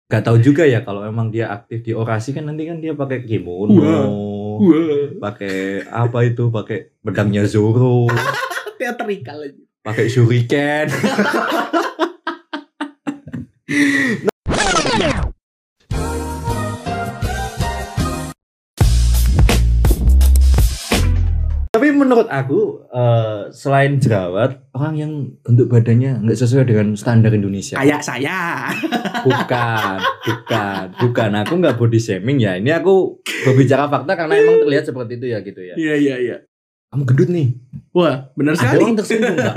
Gak 0.07 0.23
tahu 0.23 0.39
juga 0.39 0.63
ya 0.63 0.87
kalau 0.87 1.03
emang 1.03 1.35
dia 1.35 1.51
aktif 1.51 1.83
di 1.83 1.91
orasi 1.91 2.31
kan 2.31 2.47
nanti 2.47 2.63
kan 2.63 2.79
dia 2.79 2.95
pakai 2.95 3.27
kimono, 3.27 4.63
pakai 5.19 5.83
apa 5.83 6.23
itu, 6.23 6.47
pakai 6.47 6.95
pedangnya 7.03 7.43
Zoro. 7.43 8.07
teatrikal 8.79 9.43
aja. 9.43 9.59
pakai 9.83 10.07
shuriken. 10.07 10.87
Tapi 21.87 21.95
menurut 21.95 22.27
aku 22.27 22.83
eh, 22.91 23.47
selain 23.55 24.03
jerawat, 24.03 24.59
orang 24.75 24.95
yang 24.99 25.13
bentuk 25.39 25.71
badannya 25.71 26.19
nggak 26.19 26.35
sesuai 26.35 26.67
dengan 26.67 26.99
standar 26.99 27.31
Indonesia. 27.31 27.79
Kayak 27.79 28.03
saya. 28.03 28.75
Bukan, 29.23 29.95
bukan, 30.27 30.85
bukan. 30.99 31.31
Aku 31.47 31.55
nggak 31.63 31.79
body 31.79 32.03
shaming 32.03 32.43
ya. 32.43 32.59
Ini 32.59 32.83
aku 32.83 33.23
berbicara 33.47 33.87
fakta 33.87 34.19
karena 34.19 34.35
emang 34.35 34.67
terlihat 34.67 34.83
seperti 34.83 35.15
itu 35.15 35.27
ya 35.31 35.39
gitu 35.47 35.61
ya. 35.63 35.79
Iya 35.79 35.95
iya 35.95 36.15
iya. 36.19 36.37
Kamu 36.91 37.07
gendut 37.07 37.31
nih. 37.31 37.55
Wah, 37.95 38.35
benar 38.35 38.59
Ada 38.59 38.67
sekali. 38.67 38.83
orang 38.83 38.99
tersinggung 38.99 39.37
nggak? 39.39 39.57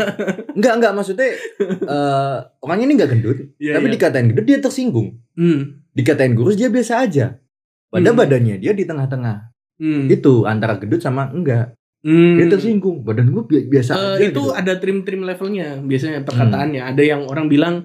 Enggak, 0.54 0.74
enggak. 0.78 0.92
Maksudnya 0.94 1.30
eh 1.66 2.38
orangnya 2.62 2.86
ini 2.86 2.94
nggak 2.94 3.10
gendut, 3.10 3.38
Iya, 3.58 3.74
tapi 3.74 3.88
iya. 3.90 3.94
dikatain 3.98 4.28
gendut 4.30 4.46
dia 4.46 4.58
tersinggung. 4.62 5.18
Hmm. 5.34 5.82
Dikatain 5.98 6.38
kurus 6.38 6.54
dia 6.54 6.70
biasa 6.70 7.10
aja. 7.10 7.42
Padahal 7.90 8.14
Hmm. 8.14 8.22
badannya 8.22 8.56
dia 8.62 8.78
di 8.78 8.86
tengah-tengah. 8.86 9.50
Hmm. 9.82 10.06
Itu 10.06 10.46
antara 10.46 10.78
gendut 10.78 11.02
sama 11.02 11.34
enggak. 11.34 11.74
Hmm. 12.00 12.36
Dia 12.36 12.48
tersinggung. 12.48 13.04
Badan 13.04 13.28
gue 13.28 13.44
bi- 13.44 13.68
biasa 13.68 13.92
Eh, 13.92 14.00
aja 14.16 14.26
itu 14.26 14.40
gitu. 14.40 14.44
ada 14.52 14.74
trim-trim 14.76 15.20
levelnya 15.20 15.78
biasanya 15.78 16.24
perkataannya. 16.24 16.82
Ada 16.86 17.04
yang 17.06 17.22
orang 17.26 17.48
bilang 17.48 17.76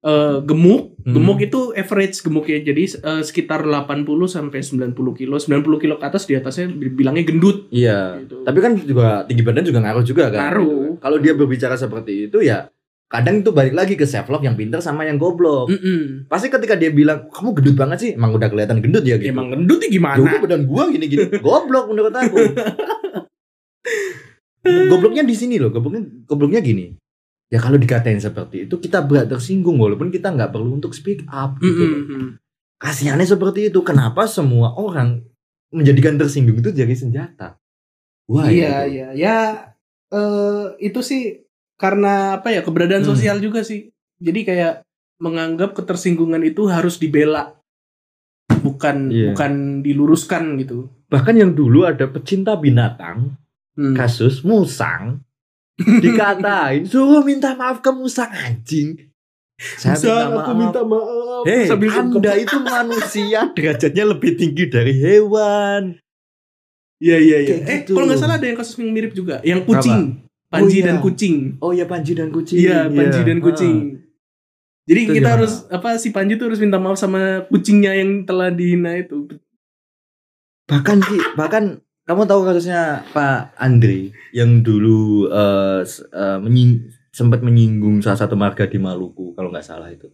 eh, 0.00 0.38
gemuk, 0.40 0.98
Hmm. 1.00 1.14
gemuk 1.14 1.38
itu 1.40 1.70
average 1.72 2.20
gemuknya. 2.20 2.58
Jadi 2.60 2.82
eh, 2.96 3.22
sekitar 3.22 3.62
80 3.62 4.02
sampai 4.26 4.58
90 4.58 4.94
kilo. 5.12 5.36
90 5.36 5.78
kilo 5.78 5.94
ke 5.96 6.04
atas 6.04 6.22
di 6.24 6.34
atasnya 6.34 6.66
bilangnya 6.70 7.22
gendut 7.24 7.66
Iya. 7.68 8.18
gitu. 8.20 8.42
Tapi 8.42 8.58
kan 8.58 8.72
juga 8.76 9.06
tinggi 9.24 9.42
badan 9.42 9.62
juga 9.62 9.78
ngaruh 9.80 10.02
juga 10.02 10.24
kan. 10.28 10.40
Ngaruh. 10.44 10.98
Kalau 10.98 11.18
dia 11.18 11.32
berbicara 11.32 11.74
seperti 11.74 12.26
itu 12.26 12.38
ya 12.40 12.66
kadang 13.06 13.38
itu 13.38 13.52
balik 13.52 13.76
lagi 13.76 13.92
ke 13.92 14.02
self 14.02 14.26
love 14.26 14.40
yang 14.40 14.56
pinter 14.56 14.80
sama 14.80 15.04
yang 15.04 15.18
goblok. 15.18 15.68
Mm-mm. 15.68 16.26
Pasti 16.26 16.48
ketika 16.48 16.74
dia 16.74 16.88
bilang 16.90 17.28
kamu 17.28 17.52
gendut 17.52 17.76
banget 17.76 17.98
sih, 18.00 18.10
emang 18.12 18.32
udah 18.32 18.48
kelihatan 18.48 18.80
gendut 18.80 19.04
ya 19.04 19.14
gitu. 19.14 19.28
Emang 19.28 19.50
gendut 19.50 19.78
ya 19.78 19.84
Ya 19.84 19.92
gimana? 19.92 20.18
udah 20.18 20.40
badan 20.40 20.62
gua 20.64 20.88
gini-gini. 20.88 21.28
Goblok 21.44 21.86
menurut 21.88 22.10
aku. 22.10 22.38
gobloknya 24.90 25.22
di 25.22 25.34
sini 25.34 25.58
loh, 25.58 25.70
gobloknya 25.70 26.02
gobloknya 26.26 26.60
gini. 26.60 26.94
Ya 27.52 27.60
kalau 27.60 27.76
dikatain 27.76 28.16
seperti 28.16 28.64
itu 28.64 28.80
kita 28.80 29.04
berat 29.04 29.28
tersinggung 29.28 29.76
walaupun 29.76 30.08
kita 30.08 30.32
nggak 30.32 30.56
perlu 30.56 30.72
untuk 30.72 30.96
speak 30.96 31.26
up 31.28 31.60
gitu. 31.60 31.82
loh. 31.84 31.98
Mm-mm. 32.00 32.24
Kasihannya 32.80 33.28
seperti 33.28 33.68
itu. 33.68 33.84
Kenapa 33.84 34.24
semua 34.24 34.72
orang 34.72 35.20
menjadikan 35.68 36.16
tersinggung 36.16 36.58
itu 36.58 36.72
jadi 36.72 36.90
senjata? 36.96 37.60
Wah, 38.26 38.48
Iya, 38.48 38.88
iya. 38.88 39.08
Ya 39.12 39.36
eh 40.08 40.66
itu 40.80 41.04
sih 41.04 41.44
karena 41.76 42.40
apa 42.40 42.48
ya 42.50 42.64
keberadaan 42.64 43.04
Hmm. 43.04 43.12
sosial 43.12 43.36
juga 43.38 43.60
sih. 43.60 43.92
Jadi 44.16 44.48
kayak 44.48 44.74
menganggap 45.20 45.76
ketersinggungan 45.76 46.40
itu 46.42 46.66
harus 46.72 46.96
dibela. 46.96 47.52
Bukan 48.48 49.10
Iya. 49.10 49.34
bukan 49.34 49.52
diluruskan 49.84 50.56
gitu. 50.56 50.88
Bahkan 51.12 51.34
yang 51.36 51.52
dulu 51.52 51.84
ada 51.84 52.08
pecinta 52.08 52.56
binatang 52.56 53.36
Hmm. 53.72 53.96
kasus 53.96 54.44
musang 54.44 55.24
dikatain 56.04 56.84
suruh 56.84 57.24
minta 57.24 57.56
maaf 57.56 57.80
ke 57.80 57.88
musang 57.88 58.28
anjing. 58.28 59.08
Saya 59.56 59.94
Bisa, 59.94 60.04
minta 60.04 60.26
aku 60.28 60.50
maaf. 60.52 60.58
minta 60.58 60.80
maaf. 60.82 61.42
Hei, 61.46 61.64
Sambil 61.64 61.90
Anda 61.90 62.32
itu 62.34 62.56
manusia 62.68 63.40
derajatnya 63.50 64.04
lebih 64.04 64.30
tinggi 64.34 64.64
dari 64.66 64.92
hewan. 64.92 65.96
Iya 66.98 67.16
iya 67.18 67.38
iya. 67.40 67.54
Eh 67.64 67.78
gitu. 67.82 67.94
kalau 67.94 68.06
nggak 68.06 68.20
salah 68.20 68.36
ada 68.36 68.46
yang 68.46 68.54
kasus 68.54 68.76
yang 68.76 68.90
mirip 68.90 69.10
juga, 69.10 69.40
yang 69.42 69.62
kucing, 69.62 70.22
Oh, 70.22 70.52
Panji 70.52 70.78
iya. 70.78 70.86
dan 70.86 70.96
kucing. 71.00 71.36
Oh 71.58 71.72
ya 71.72 71.88
Panji 71.88 72.12
dan 72.12 72.28
kucing. 72.28 72.58
Iya, 72.60 72.86
Panji 72.86 73.20
dan 73.24 73.38
Ah. 73.38 73.42
kucing. 73.42 73.76
Jadi 74.82 75.00
Itu 75.00 75.10
kita 75.12 75.20
gimana? 75.24 75.34
harus 75.38 75.52
apa 75.66 75.88
si 75.96 76.10
Panji 76.10 76.36
tuh 76.36 76.46
harus 76.46 76.58
minta 76.58 76.76
maaf 76.76 76.94
sama 76.94 77.46
kucingnya 77.48 77.96
yang 77.96 78.22
telah 78.22 78.50
dihina 78.50 78.98
itu. 78.98 79.30
Bahkan 80.64 80.98
sih, 81.02 81.20
bahkan 81.32 81.80
kamu 82.02 82.26
tahu 82.26 82.40
kasusnya 82.42 83.06
Pak 83.10 83.54
Andri 83.56 84.10
yang 84.30 84.60
dulu 84.60 85.30
s- 85.80 86.02
eh, 86.04 86.38
menying- 86.38 86.82
sempat 87.08 87.40
menyinggung 87.40 88.00
salah 88.00 88.18
satu 88.18 88.34
marga 88.34 88.64
di 88.64 88.76
Maluku 88.76 89.32
kalau 89.32 89.48
nggak 89.48 89.62
salah 89.62 89.86
itu. 89.86 90.08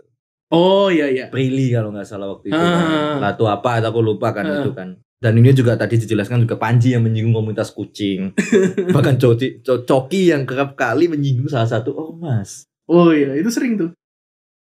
Oh 0.49 0.89
iya 0.89 1.07
iya. 1.07 1.25
Prilly 1.29 1.71
kalau 1.71 1.93
nggak 1.93 2.05
salah 2.05 2.29
waktu 2.29 2.49
itu. 2.49 2.57
Ah. 2.57 3.17
kan. 3.17 3.21
Latu 3.23 3.45
apa 3.45 3.79
atau 3.79 3.89
aku 3.91 4.01
lupa 4.03 4.33
kan 4.33 4.45
Ah. 4.45 4.61
itu 4.61 4.73
kan. 4.73 4.97
Dan 5.19 5.35
ini 5.35 5.51
juga 5.51 5.75
tadi 5.75 5.99
dijelaskan 5.99 6.43
juga 6.43 6.55
Panji 6.55 6.95
yang 6.95 7.03
menyinggung 7.03 7.35
komunitas 7.35 7.71
kucing. 7.71 8.33
Bahkan 8.95 9.19
Coki, 9.19 9.61
Co- 9.61 9.83
Coki 9.83 10.31
yang 10.31 10.45
kerap 10.45 10.75
kali 10.75 11.07
menyinggung 11.07 11.47
salah 11.47 11.67
satu 11.67 11.91
ormas. 11.93 12.65
Oh 12.87 13.11
iya, 13.11 13.35
itu 13.35 13.51
sering 13.51 13.75
tuh. 13.77 13.91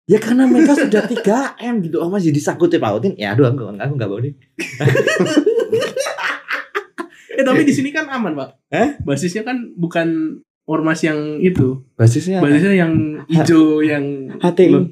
Ya 0.05 0.19
karena 0.19 0.45
mereka 0.45 0.75
sudah 0.75 1.02
3M 1.02 1.81
gitu. 1.83 1.99
Ormas 1.99 2.23
jadi 2.23 2.37
sakut 2.37 2.69
ya 2.69 2.79
pautin. 2.79 3.17
Ya 3.17 3.33
aduh 3.33 3.49
aku, 3.49 3.64
aku 3.71 3.93
nggak 3.97 4.09
mau 4.09 4.21
nih. 4.21 4.35
Eh 7.42 7.44
tapi 7.44 7.66
di 7.66 7.75
sini 7.75 7.90
kan 7.90 8.06
aman, 8.06 8.32
Pak. 8.32 8.49
Eh? 8.70 8.88
Basisnya 9.02 9.42
kan 9.42 9.75
bukan 9.75 10.38
ormas 10.62 11.02
yang 11.02 11.42
itu. 11.42 11.82
Basisnya 11.92 12.38
Basisnya 12.38 12.78
yang 12.78 12.94
hijau 13.26 13.82
yang 13.82 14.30
HTI. 14.38 14.78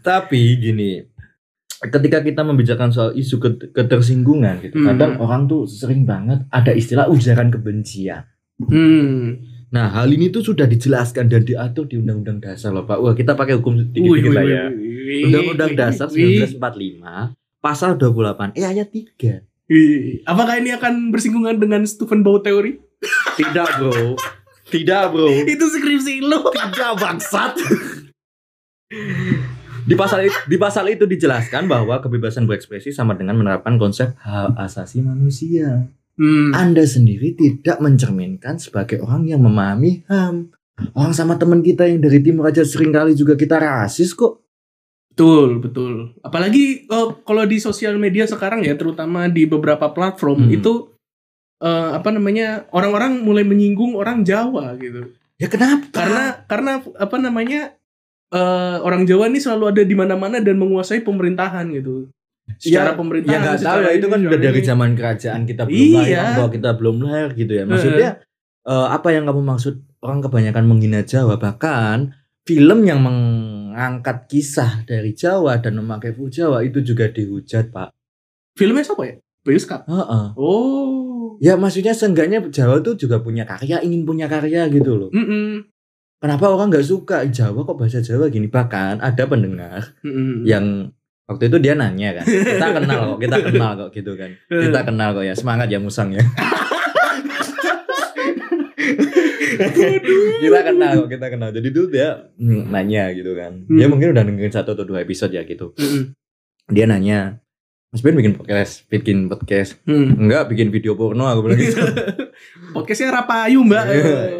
Tapi 0.00 0.40
gini, 0.56 1.02
ketika 1.82 2.22
kita 2.22 2.40
membicarakan 2.40 2.88
soal 2.88 3.10
isu 3.12 3.36
ket- 3.36 3.68
ketersinggungan 3.70 4.62
gitu, 4.62 4.78
Hmm. 4.78 4.86
kadang 4.88 5.12
orang 5.18 5.44
tuh 5.44 5.66
sering 5.66 6.06
banget 6.06 6.46
ada 6.48 6.72
istilah 6.72 7.10
ujaran 7.10 7.50
kebencian. 7.50 8.24
Hmm. 8.62 9.42
Nah, 9.66 9.90
hal 9.90 10.08
ini 10.08 10.30
tuh 10.30 10.40
sudah 10.42 10.64
dijelaskan 10.64 11.26
dan 11.26 11.42
diatur 11.42 11.84
di 11.84 11.98
Undang-Undang 11.98 12.38
Dasar 12.40 12.70
loh, 12.70 12.86
Pak. 12.86 12.96
Wah, 12.96 13.12
kita 13.12 13.34
pakai 13.34 13.58
hukum 13.58 13.76
dikit-dikit 13.90 14.32
lah 14.32 14.46
ya. 14.46 14.64
Undang-Undang 15.26 15.72
Dasar 15.74 16.08
wih, 16.08 16.46
1945, 16.46 17.34
pasal 17.66 17.98
28, 17.98 18.54
eh 18.54 18.62
ayat 18.62 18.94
3. 18.94 19.42
wih. 19.66 20.22
Apakah 20.22 20.62
ini 20.62 20.70
akan 20.70 21.10
bersinggungan 21.10 21.58
dengan 21.58 21.82
Stephen 21.82 22.22
Bow 22.22 22.38
teori? 22.38 22.78
Tidak, 23.34 23.82
Bro. 23.82 24.14
Tidak, 24.70 25.04
Bro. 25.10 25.26
itu 25.42 25.66
skripsi 25.66 26.22
lo. 26.22 26.54
Tidak, 26.54 26.92
bangsat. 26.94 27.58
Di 29.86 29.94
pasal 29.98 30.30
itu, 30.30 30.38
di 30.46 30.56
pasal 30.58 30.84
itu 30.94 31.10
dijelaskan 31.10 31.66
bahwa 31.66 31.98
kebebasan 31.98 32.46
berekspresi 32.46 32.94
sama 32.94 33.18
dengan 33.18 33.38
menerapkan 33.38 33.78
konsep 33.78 34.14
hak 34.18 34.54
asasi 34.58 35.02
manusia. 35.02 35.90
Hmm. 36.16 36.54
Anda 36.54 36.86
sendiri 36.86 37.34
tidak 37.34 37.82
mencerminkan 37.82 38.62
sebagai 38.62 39.02
orang 39.02 39.26
yang 39.26 39.42
memahami 39.42 40.06
HAM. 40.06 40.54
Orang 40.94 41.12
sama 41.16 41.36
teman 41.40 41.60
kita 41.66 41.88
yang 41.88 42.00
dari 42.00 42.20
timur 42.20 42.48
aja 42.48 42.62
sering 42.62 42.94
kali 42.94 43.18
juga 43.18 43.34
kita 43.34 43.58
rasis 43.58 44.14
kok. 44.14 44.45
Betul, 45.16 45.48
betul. 45.58 45.92
Apalagi 46.20 46.84
eh, 46.84 47.08
kalau 47.22 47.42
di 47.42 47.56
sosial 47.56 47.96
media 47.96 48.28
sekarang 48.28 48.60
ya, 48.60 48.76
terutama 48.76 49.26
di 49.26 49.48
beberapa 49.48 49.88
platform 49.88 50.44
Hmm. 50.44 50.52
itu 50.52 50.92
eh, 51.56 51.90
apa 51.96 52.12
namanya 52.12 52.68
orang-orang 52.68 53.16
mulai 53.18 53.40
menyinggung 53.40 53.96
orang 53.96 54.20
Jawa 54.22 54.76
gitu. 54.76 55.08
Ya 55.36 55.48
kenapa? 55.48 55.88
Karena 55.90 56.24
karena 56.44 56.72
apa 56.94 57.16
namanya 57.16 57.72
eh, 58.28 58.76
orang 58.78 59.08
Jawa 59.08 59.26
ini 59.26 59.40
selalu 59.40 59.64
ada 59.70 59.82
di 59.82 59.94
mana-mana 59.94 60.36
dan 60.38 60.60
menguasai 60.60 61.00
pemerintahan 61.00 61.64
gitu. 61.72 62.12
Secara 62.60 62.92
Ya, 62.92 62.94
pemerintahan. 62.94 63.32
ya 63.32 63.38
nggak 63.42 63.58
tahu 63.58 63.80
ya 63.80 63.90
itu 63.90 64.06
kan 64.06 64.18
udah 64.20 64.38
dari 64.38 64.60
ini. 64.60 64.68
zaman 64.68 64.90
kerajaan 64.92 65.40
kita 65.42 65.62
belum 65.64 65.80
Iya. 65.80 65.96
lahir 65.96 66.18
bahwa 66.36 66.50
kita 66.52 66.70
belum 66.74 66.96
lahir 67.00 67.28
gitu 67.34 67.52
ya 67.52 67.64
maksudnya 67.64 68.10
eh, 68.62 68.88
apa 68.92 69.08
yang 69.10 69.24
kamu 69.24 69.42
maksud 69.42 69.74
orang 69.98 70.20
kebanyakan 70.20 70.64
menghina 70.64 71.00
Jawa 71.02 71.34
bahkan 71.36 72.12
film 72.44 72.84
yang 72.84 73.00
mengangkat 73.76 74.24
kisah 74.24 74.88
dari 74.88 75.12
Jawa 75.12 75.60
dan 75.60 75.76
memakai 75.76 76.16
fu 76.16 76.32
Jawa 76.32 76.64
itu 76.64 76.80
juga 76.80 77.12
dihujat 77.12 77.68
pak 77.68 77.92
Filmnya 78.56 78.80
siapa 78.80 79.04
ya? 79.04 79.20
Bioskop. 79.44 79.84
Heeh. 79.84 80.26
Oh. 80.40 81.36
ya 81.44 81.60
maksudnya 81.60 81.92
seenggaknya 81.92 82.40
Jawa 82.48 82.80
tuh 82.80 82.96
juga 82.96 83.20
punya 83.20 83.44
karya 83.44 83.84
ingin 83.84 84.08
punya 84.08 84.24
karya 84.24 84.64
gitu 84.72 84.96
loh 84.96 85.10
Mm-mm. 85.12 85.68
kenapa 86.16 86.48
orang 86.48 86.72
nggak 86.72 86.88
suka 86.88 87.28
Jawa 87.28 87.68
kok 87.68 87.76
bahasa 87.76 88.00
Jawa 88.00 88.32
gini 88.32 88.48
bahkan 88.48 88.96
ada 89.04 89.28
pendengar 89.28 89.92
Mm-mm. 90.00 90.48
yang 90.48 90.88
waktu 91.28 91.52
itu 91.52 91.60
dia 91.60 91.76
nanya 91.76 92.16
kan 92.16 92.24
kita 92.24 92.66
kenal 92.80 93.00
kok 93.12 93.18
kita 93.20 93.36
kenal 93.52 93.70
kok 93.76 93.90
gitu 93.92 94.16
kan 94.16 94.30
kita 94.48 94.80
kenal 94.88 95.08
kok 95.12 95.24
ya 95.28 95.34
semangat 95.36 95.68
ya 95.68 95.76
musang 95.76 96.16
ya 96.16 96.24
kita 100.42 100.60
kenal 100.62 100.92
kok 101.00 101.10
kita 101.10 101.26
kenal. 101.28 101.48
Jadi 101.50 101.68
dulu 101.70 101.86
dia 101.88 102.08
nanya 102.40 103.10
gitu 103.10 103.32
kan. 103.32 103.64
Dia 103.64 103.84
Hmm. 103.84 103.90
mungkin 103.90 104.12
udah 104.12 104.22
dengerin 104.22 104.52
satu 104.52 104.72
atau 104.72 104.84
dua 104.84 105.00
episode 105.00 105.30
ya 105.30 105.42
gitu. 105.42 105.72
Mm-mm. 105.74 106.12
dia 106.66 106.82
nanya 106.82 107.38
Mas 107.88 108.02
Ben 108.02 108.12
bikin 108.12 108.34
podcast 108.34 108.84
bikin 108.86 109.26
podcast? 109.26 109.78
Hmm. 109.84 110.18
enggak 110.18 110.50
bikin 110.50 110.68
video 110.68 110.94
porno 110.94 111.24
aku 111.24 111.46
bilang 111.46 111.58
gitu. 111.58 111.80
Podcastnya 112.74 113.14
Rapayu 113.14 113.62
mbak. 113.62 113.84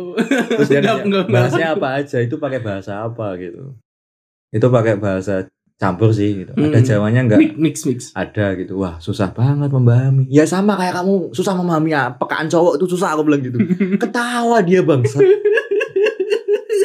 Terus 0.52 0.68
dia 0.68 0.80
nanya 0.80 1.24
bahasnya 1.24 1.66
apa 1.72 1.96
aja? 1.96 2.20
Itu 2.20 2.36
pakai 2.36 2.60
bahasa 2.60 3.00
apa? 3.00 3.32
gitu. 3.38 3.72
Itu 4.50 4.68
pakai 4.68 4.96
bahasa 4.96 5.48
campur 5.76 6.08
sih 6.08 6.42
gitu. 6.42 6.52
Ada 6.52 6.78
Hmm. 6.78 6.86
Jawanya 6.88 7.20
enggak 7.22 7.38
Mix 7.38 7.52
mix 7.56 7.76
mix. 7.84 8.00
ada 8.12 8.56
gitu. 8.56 8.80
Wah, 8.80 8.96
susah 8.96 9.28
banget 9.30 9.68
memahami. 9.68 10.24
Ya 10.26 10.42
sama 10.42 10.72
kayak 10.72 10.96
kamu 10.96 11.30
susah 11.30 11.52
memahami 11.52 11.92
ya, 11.92 12.08
pekaan 12.10 12.48
cowok 12.48 12.80
itu 12.80 12.86
susah 12.88 13.12
aku 13.12 13.22
bilang 13.22 13.44
gitu. 13.44 13.60
Ketawa 14.02 14.60
dia 14.60 14.80
bangsat. 14.80 15.20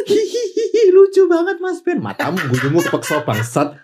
Hihihi, 0.02 0.92
lucu 0.92 1.24
banget 1.26 1.58
Mas 1.60 1.80
Ben. 1.80 2.00
Matamu 2.00 2.40
gugumu 2.50 2.80
kepeksa 2.82 3.24
bangsat. 3.24 3.80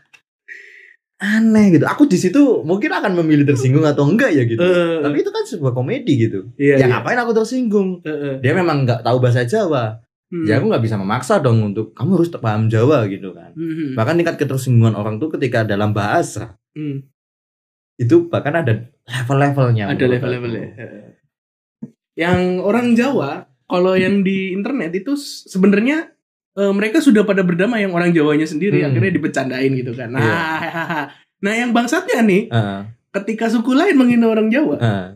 Aneh 1.18 1.74
gitu. 1.74 1.86
Aku 1.90 2.06
di 2.06 2.14
situ 2.14 2.62
mungkin 2.62 2.94
akan 2.94 3.18
memilih 3.18 3.42
tersinggung 3.44 3.82
atau 3.82 4.06
enggak 4.06 4.30
ya 4.30 4.46
gitu. 4.46 4.62
Eh, 4.62 5.02
Tapi 5.02 5.18
itu 5.18 5.32
kan 5.34 5.42
sebuah 5.42 5.74
komedi 5.74 6.14
gitu. 6.20 6.46
iya, 6.62 6.78
ya 6.78 6.86
iya. 6.86 6.88
ngapain 6.94 7.18
aku 7.18 7.34
tersinggung? 7.34 8.06
Eh, 8.06 8.12
eh. 8.12 8.36
Dia 8.38 8.54
memang 8.54 8.86
nggak 8.86 9.02
tahu 9.02 9.18
bahasa 9.18 9.42
Jawa. 9.42 9.98
Hmm. 10.28 10.44
Ya 10.44 10.60
aku 10.60 10.68
nggak 10.68 10.84
bisa 10.84 11.00
memaksa 11.00 11.40
dong 11.40 11.64
untuk 11.64 11.96
kamu 11.96 12.20
harus 12.20 12.28
paham 12.36 12.68
Jawa 12.68 13.08
gitu 13.08 13.32
kan. 13.32 13.56
Hmm. 13.56 13.96
Bahkan 13.96 14.20
tingkat 14.20 14.36
ketersinggungan 14.36 14.92
orang 14.94 15.18
tuh 15.18 15.32
ketika 15.34 15.64
dalam 15.64 15.96
bahasa 15.96 16.60
Hmm. 16.76 17.08
itu 17.96 18.28
bahkan 18.28 18.54
ada 18.54 18.74
level-levelnya. 19.08 19.88
Ada 19.90 20.06
level-levelnya. 20.06 20.68
Yang 22.18 22.40
orang 22.62 22.88
Jawa, 22.94 23.46
kalau 23.66 23.94
yang 23.94 24.22
di 24.22 24.52
internet 24.52 24.92
itu 24.96 25.16
sebenarnya 25.48 26.12
eh, 26.58 26.74
mereka 26.74 26.98
sudah 26.98 27.22
pada 27.22 27.46
berdamai 27.46 27.86
yang 27.86 27.94
orang 27.94 28.10
Jawanya 28.10 28.50
sendiri 28.50 28.82
Hmm. 28.82 28.90
akhirnya 28.90 29.12
dibecandain 29.14 29.72
gitu 29.78 29.94
kan. 29.94 30.10
Nah, 30.10 30.22
Iya. 30.22 30.34
nah 31.46 31.54
yang 31.54 31.70
bangsatnya 31.70 32.26
nih, 32.26 32.50
Heeh, 32.50 32.80
ketika 33.14 33.46
suku 33.48 33.78
lain 33.78 33.94
menghina 33.94 34.26
orang 34.26 34.50
Jawa, 34.50 34.76
heeh. 34.82 35.08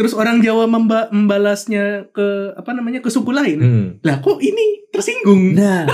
Terus 0.00 0.16
orang 0.16 0.40
Jawa 0.40 0.64
memba- 0.64 1.12
membalasnya 1.12 2.08
ke 2.08 2.56
apa 2.56 2.72
namanya 2.72 3.04
ke 3.04 3.12
suku 3.12 3.28
lain. 3.28 3.58
Hmm. 3.60 3.86
Lah 4.00 4.16
kok 4.18 4.40
ini 4.40 4.88
tersinggung? 4.88 5.52
Nah, 5.52 5.84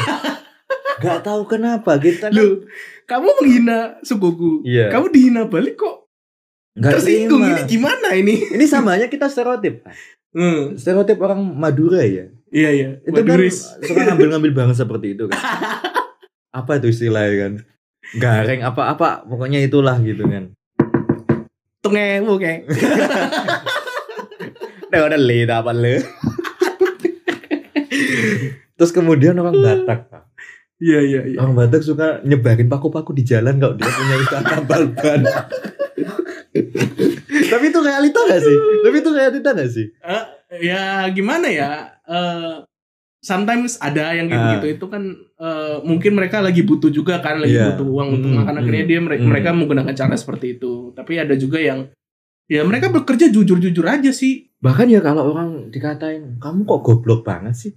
nggak 1.03 1.21
tahu 1.21 1.43
kenapa 1.45 1.99
kita 1.99 2.31
kan 2.31 2.33
Loh, 2.33 2.63
kamu 3.05 3.27
menghina 3.35 3.99
sukuku. 4.01 4.63
Iya. 4.63 4.95
Kamu 4.95 5.11
dihina 5.11 5.51
balik 5.51 5.75
kok 5.77 6.07
nggak 6.73 6.93
tersinggung. 6.95 7.43
terima. 7.43 7.59
Ini 7.59 7.63
gimana 7.67 8.09
ini? 8.15 8.35
Ini 8.47 8.65
samanya 8.65 9.11
kita 9.11 9.27
stereotip. 9.27 9.83
Hmm, 10.31 10.77
Stereotip 10.77 11.19
orang 11.19 11.43
Madura 11.43 11.99
ya. 12.01 12.31
iya 12.47 12.71
iya. 12.71 12.89
Itu 13.03 13.19
kan 13.19 13.35
Maduris. 13.35 13.75
suka 13.81 14.05
ngambil-ngambil 14.07 14.53
banget 14.55 14.77
seperti 14.79 15.19
itu 15.19 15.27
kan. 15.27 15.41
apa 16.61 16.79
itu 16.79 16.87
istilahnya 16.89 17.35
kan? 17.35 17.53
Gareng 18.15 18.63
apa-apa 18.63 19.27
pokoknya 19.27 19.59
itulah 19.59 19.99
gitu 19.99 20.23
kan. 20.23 20.55
Tungewu 21.81 22.37
kayak. 22.37 22.71
Nah, 24.87 25.01
udah 25.07 25.19
le 25.19 25.39
apa 25.47 25.73
le. 25.75 25.95
Terus 28.77 28.93
kemudian 28.93 29.39
orang 29.41 29.57
Batak, 29.57 30.01
Pak. 30.13 30.23
Iya 30.77 31.01
iya 31.01 31.21
iya. 31.25 31.39
Orang 31.41 31.57
Batak 31.57 31.81
suka 31.81 32.21
nyebarin 32.23 32.69
paku-paku 32.69 33.17
di 33.17 33.25
jalan 33.25 33.57
kalau 33.57 33.75
dia 33.75 33.89
punya 33.89 34.17
usaha 34.21 34.43
tambal 34.45 34.83
ban. 34.93 35.25
Tapi 37.47 37.65
itu 37.69 37.81
realita 37.81 38.19
gak 38.29 38.43
sih? 38.45 38.57
Tapi 38.85 38.97
itu 39.01 39.11
realita 39.13 39.49
gak 39.57 39.71
sih? 39.73 39.87
Eh, 39.97 40.25
ya 40.69 41.09
gimana 41.11 41.49
ya? 41.49 41.71
Eh 42.05 42.55
sometimes 43.25 43.75
ada 43.83 44.15
yang 44.15 44.31
gitu 44.31 44.45
gitu 44.55 44.67
itu 44.79 44.87
kan 44.87 45.03
eh, 45.17 45.77
mungkin 45.83 46.15
mereka 46.15 46.39
lagi 46.39 46.63
butuh 46.63 46.93
juga 46.93 47.19
kan 47.19 47.43
lagi 47.43 47.59
Iya. 47.59 47.75
butuh 47.75 47.87
uang 47.89 48.09
untuk 48.21 48.31
Hmm, 48.31 48.39
makan 48.45 48.55
akhirnya 48.63 48.85
hmm, 48.87 48.91
dia 48.93 49.01
mereka, 49.03 49.23
hmm. 49.25 49.31
mereka 49.33 49.49
menggunakan 49.57 49.95
cara 49.97 50.15
seperti 50.15 50.47
itu. 50.61 50.93
Tapi 50.95 51.13
ada 51.19 51.35
juga 51.35 51.59
yang 51.59 51.89
ya 52.47 52.63
mereka 52.63 52.93
bekerja 52.93 53.33
jujur-jujur 53.33 53.83
aja 53.83 54.13
sih. 54.13 54.46
Bahkan 54.61 54.87
ya 54.89 55.01
kalau 55.05 55.37
orang 55.37 55.69
dikatain, 55.69 56.41
kamu 56.41 56.65
kok 56.65 56.81
goblok 56.85 57.21
banget 57.23 57.55
sih? 57.55 57.73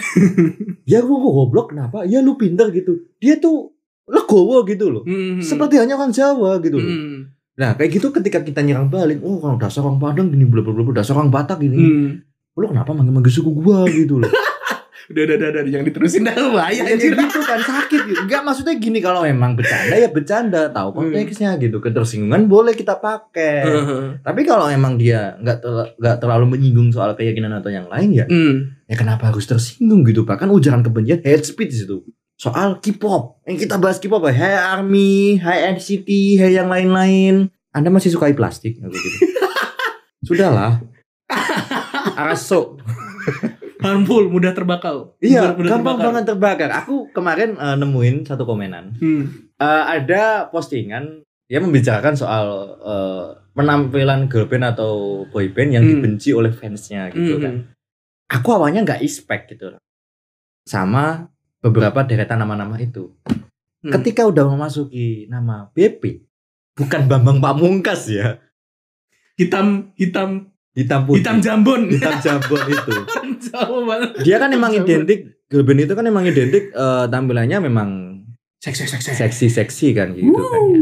ya 0.90 1.02
lu 1.02 1.18
kok 1.18 1.32
goblok 1.34 1.66
kenapa? 1.74 2.06
Ya 2.06 2.22
lu 2.22 2.38
pinter 2.38 2.70
gitu. 2.70 3.10
Dia 3.18 3.36
tuh 3.42 3.74
legowo 4.10 4.62
gitu 4.66 4.90
loh. 4.90 5.02
Hmm. 5.06 5.42
Seperti 5.42 5.78
hanya 5.78 5.98
orang 5.98 6.14
Jawa 6.14 6.58
gitu 6.62 6.78
loh. 6.78 6.90
Hmm. 6.90 7.18
Nah 7.58 7.76
kayak 7.76 7.90
gitu 8.00 8.08
ketika 8.14 8.40
kita 8.42 8.64
nyerang 8.64 8.88
balik, 8.88 9.20
oh 9.22 9.38
kalau 9.38 9.60
dasar 9.60 9.84
orang 9.84 10.00
Padang 10.00 10.32
gini, 10.32 10.46
bla 10.48 10.64
bla 10.64 10.72
bla, 10.72 10.94
dasar 10.94 11.18
orang 11.18 11.30
Batak 11.30 11.62
gini. 11.62 11.78
Hmm. 11.78 12.10
Lu 12.58 12.66
kenapa 12.66 12.90
manggil-manggil 12.92 13.32
suku 13.32 13.50
gua 13.54 13.86
gitu 13.86 14.22
loh. 14.22 14.30
Udah, 15.10 15.22
udah, 15.26 15.36
udah, 15.36 15.48
udah, 15.50 15.62
jangan 15.66 15.86
diterusin 15.90 16.22
dah 16.22 16.34
bahaya 16.54 16.86
ya 16.86 16.94
gitu 16.94 17.18
kan 17.18 17.58
sakit 17.58 18.00
gitu. 18.06 18.20
Enggak 18.30 18.46
maksudnya 18.46 18.78
gini 18.78 19.02
kalau 19.02 19.26
memang 19.26 19.58
bercanda 19.58 19.98
ya 19.98 20.06
bercanda, 20.06 20.70
tahu 20.70 20.94
konteksnya 20.94 21.58
gitu. 21.58 21.82
Ketersinggungan 21.82 22.46
boleh 22.46 22.78
kita 22.78 22.94
pakai. 22.94 23.66
Heeh. 23.66 24.02
Tapi 24.22 24.40
kalau 24.46 24.70
emang 24.70 24.94
dia 24.94 25.34
nggak 25.36 25.58
tel- 25.58 25.90
nggak 25.98 26.16
terlalu 26.16 26.54
menyinggung 26.54 26.94
soal 26.94 27.12
keyakinan 27.12 27.50
atau 27.52 27.68
yang 27.68 27.90
lain 27.90 28.14
ya, 28.14 28.24
Hmm. 28.24 28.70
ya 28.86 28.94
kenapa 28.94 29.34
harus 29.34 29.44
tersinggung 29.44 30.06
gitu? 30.06 30.22
Bahkan 30.22 30.46
ujaran 30.46 30.80
kebencian 30.80 31.18
hate 31.20 31.42
speech 31.42 31.74
itu. 31.82 32.06
Soal 32.38 32.78
K-pop, 32.78 33.42
yang 33.44 33.58
kita 33.58 33.76
bahas 33.76 33.98
K-pop 33.98 34.24
ya, 34.24 34.32
Hey 34.32 34.56
Army, 34.56 35.36
Hey 35.36 35.74
NCT, 35.74 36.08
Hey 36.38 36.54
yang 36.54 36.70
lain-lain. 36.70 37.50
Anda 37.68 37.90
masih 37.90 38.14
sukai 38.14 38.32
plastik? 38.32 38.78
Gitu. 38.78 39.08
Sudahlah. 40.26 40.80
Araso. 42.16 42.78
Harmful, 43.80 44.28
mudah 44.28 44.52
terbakar. 44.52 45.16
Iya, 45.18 45.50
Mudah- 45.50 45.56
mudah 45.56 45.70
gampang 45.70 45.80
terbakar. 45.94 46.06
banget 46.06 46.24
terbakar. 46.26 46.70
Aku 46.78 46.94
kemarin 47.10 47.50
eh, 47.54 47.76
nemuin 47.76 48.16
satu 48.22 48.44
komenan. 48.44 48.92
Hmm. 48.96 49.50
Eh, 49.54 49.84
ada 49.90 50.46
postingan 50.46 51.20
dia 51.44 51.58
membicarakan 51.58 52.14
soal 52.14 52.46
eh, 52.78 53.26
penampilan 53.50 54.26
girl 54.26 54.46
band 54.46 54.70
atau 54.70 54.92
boy 55.26 55.48
band 55.48 55.70
yang 55.72 55.82
Hmm. 55.82 55.92
dibenci 55.98 56.30
oleh 56.30 56.50
fansnya 56.50 57.08
gitu 57.08 57.36
Hmm. 57.36 57.42
kan. 57.42 57.54
Aku 58.30 58.48
awalnya 58.50 58.80
nggak 58.82 59.00
expect 59.00 59.50
gitu. 59.50 59.74
Sama 60.62 61.26
beberapa 61.58 62.00
deretan 62.02 62.38
nama-nama 62.38 62.76
itu. 62.76 63.16
Hmm. 63.80 63.90
Ketika 63.90 64.22
udah 64.22 64.44
memasuki 64.46 65.24
nama 65.26 65.72
BP, 65.72 66.22
bukan 66.74 67.08
Bambang 67.08 67.40
Pamungkas 67.40 68.06
ya, 68.06 68.38
Hitam, 69.34 69.96
hitam, 69.96 70.49
hitam 70.72 71.00
putih, 71.02 71.18
hitam 71.20 71.36
jambon. 71.38 71.80
hitam 71.86 72.14
jambon 72.18 72.62
itu. 72.66 72.94
Jauh 73.48 73.82
banget. 73.82 74.10
Dia 74.22 74.36
kan 74.36 74.50
emang 74.50 74.70
Jambon. 74.70 74.86
identik 74.86 75.20
girl 75.46 75.64
band 75.64 75.80
itu 75.80 75.92
kan 75.92 76.04
emang 76.04 76.24
identik 76.24 76.64
eh, 76.70 77.04
tampilannya 77.06 77.58
memang 77.62 77.88
Seks, 78.60 78.76
seks, 78.78 79.00
seks. 79.00 79.16
seksi-seksi 79.16 79.88
kan 79.92 80.12
gitu 80.12 80.36
kan 80.36 80.62
ya. 80.68 80.80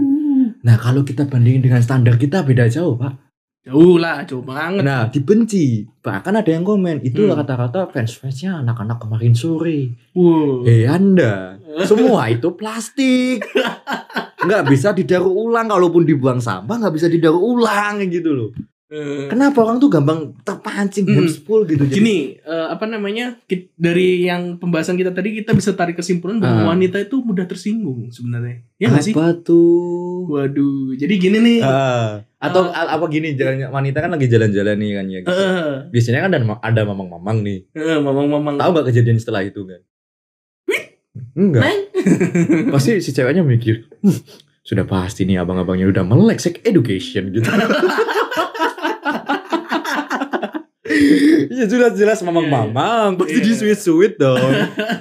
Nah 0.58 0.76
kalau 0.76 1.02
kita 1.02 1.24
bandingin 1.24 1.62
dengan 1.62 1.78
standar 1.78 2.18
kita 2.18 2.42
beda 2.42 2.66
jauh 2.66 2.98
pak. 2.98 3.14
Jauh 3.62 3.96
lah, 3.96 4.24
jauh 4.24 4.42
banget. 4.42 4.82
Nah 4.82 5.06
dibenci. 5.06 5.86
Bahkan 6.00 6.34
ada 6.34 6.48
yang 6.48 6.64
komen 6.64 6.98
itu 7.00 7.22
Hmm. 7.22 7.36
rata-rata 7.36 7.86
fans-fansnya 7.86 8.58
anak-anak 8.58 8.98
kemarin 8.98 9.30
sore. 9.32 9.94
Wow. 10.10 10.64
Eh 10.64 10.84
anda, 10.84 11.54
semua 11.90 12.26
itu 12.26 12.50
plastik. 12.52 13.46
Nggak 14.40 14.62
bisa 14.66 14.90
didaur 14.90 15.28
ulang. 15.28 15.68
Kalaupun 15.68 16.02
dibuang 16.02 16.40
sampah 16.40 16.82
nggak 16.82 16.94
bisa 16.94 17.06
didaur 17.06 17.38
ulang 17.38 18.02
gitu 18.08 18.32
loh. 18.32 18.50
Eh, 18.88 19.28
Kenapa 19.28 19.60
orang 19.60 19.76
tuh 19.76 19.86
gampang 19.86 20.32
terpancing 20.40 21.04
Hmm. 21.04 21.20
gamespul 21.20 21.64
gitu. 21.64 21.84
Jadi- 21.84 21.92
Gini, 21.94 22.16
eh, 22.34 22.66
apa 22.66 22.84
namanya? 22.84 23.36
kit- 23.44 23.68
dari 23.74 24.24
yang 24.24 24.56
pembahasan 24.56 24.96
kita 24.96 25.12
tadi 25.12 25.36
kita 25.36 25.52
bisa 25.52 25.72
tarik 25.72 25.92
kesimpulan 25.94 26.36
bahwa 26.38 26.62
Ah. 26.62 26.68
wanita 26.70 26.96
itu 26.98 27.20
mudah 27.20 27.44
tersinggung 27.44 28.08
sebenarnya. 28.08 28.64
Ya 28.76 28.88
nggak 28.88 29.04
sih? 29.04 29.12
apa 29.12 29.36
tuh? 29.38 30.24
Waduh, 30.26 30.92
jadi 30.94 31.14
gini 31.14 31.38
nih. 31.38 31.58
Ah. 31.60 32.24
atau 32.38 32.64
a- 32.64 32.94
apa 32.94 33.02
gini 33.08 33.34
jalan 33.34 33.66
wanita 33.68 33.98
kan 33.98 34.08
lagi 34.08 34.24
jalan-jalan 34.24 34.78
nih 34.78 34.90
kan 34.94 35.04
ya 35.06 35.18
gitu. 35.20 35.28
Eh, 35.28 35.74
biasanya 35.90 36.20
kan 36.20 36.30
ada 36.30 36.38
ada 36.62 36.80
mamang-mamang 36.84 37.42
nih 37.42 37.66
eh, 37.68 37.98
mamang-mamang. 37.98 38.54
tahu 38.56 38.70
nggak 38.72 38.86
kejadian 38.88 39.18
setelah 39.18 39.42
itu 39.42 39.58
kan 39.60 39.82
enggak 41.34 41.62
Neng. 41.62 41.80
pasti 42.72 43.00
si 43.00 43.10
ceweknya 43.10 43.42
mikir 43.42 43.90
"Hmm, 43.98 44.14
sudah 44.62 44.86
pasti 44.86 45.26
nih 45.26 45.34
abang-abangnya 45.36 45.90
udah 45.90 46.04
melek 46.04 46.38
sex 46.38 46.62
education 46.62 47.34
gitu 47.34 47.42
Ya 51.50 51.68
sudah 51.68 51.92
jelas 51.92 52.24
mamang-mamang 52.24 53.20
Pasti 53.20 53.36
Iya. 53.36 53.44
di 53.44 53.52
sweet-sweet 53.52 54.16
dong 54.16 54.40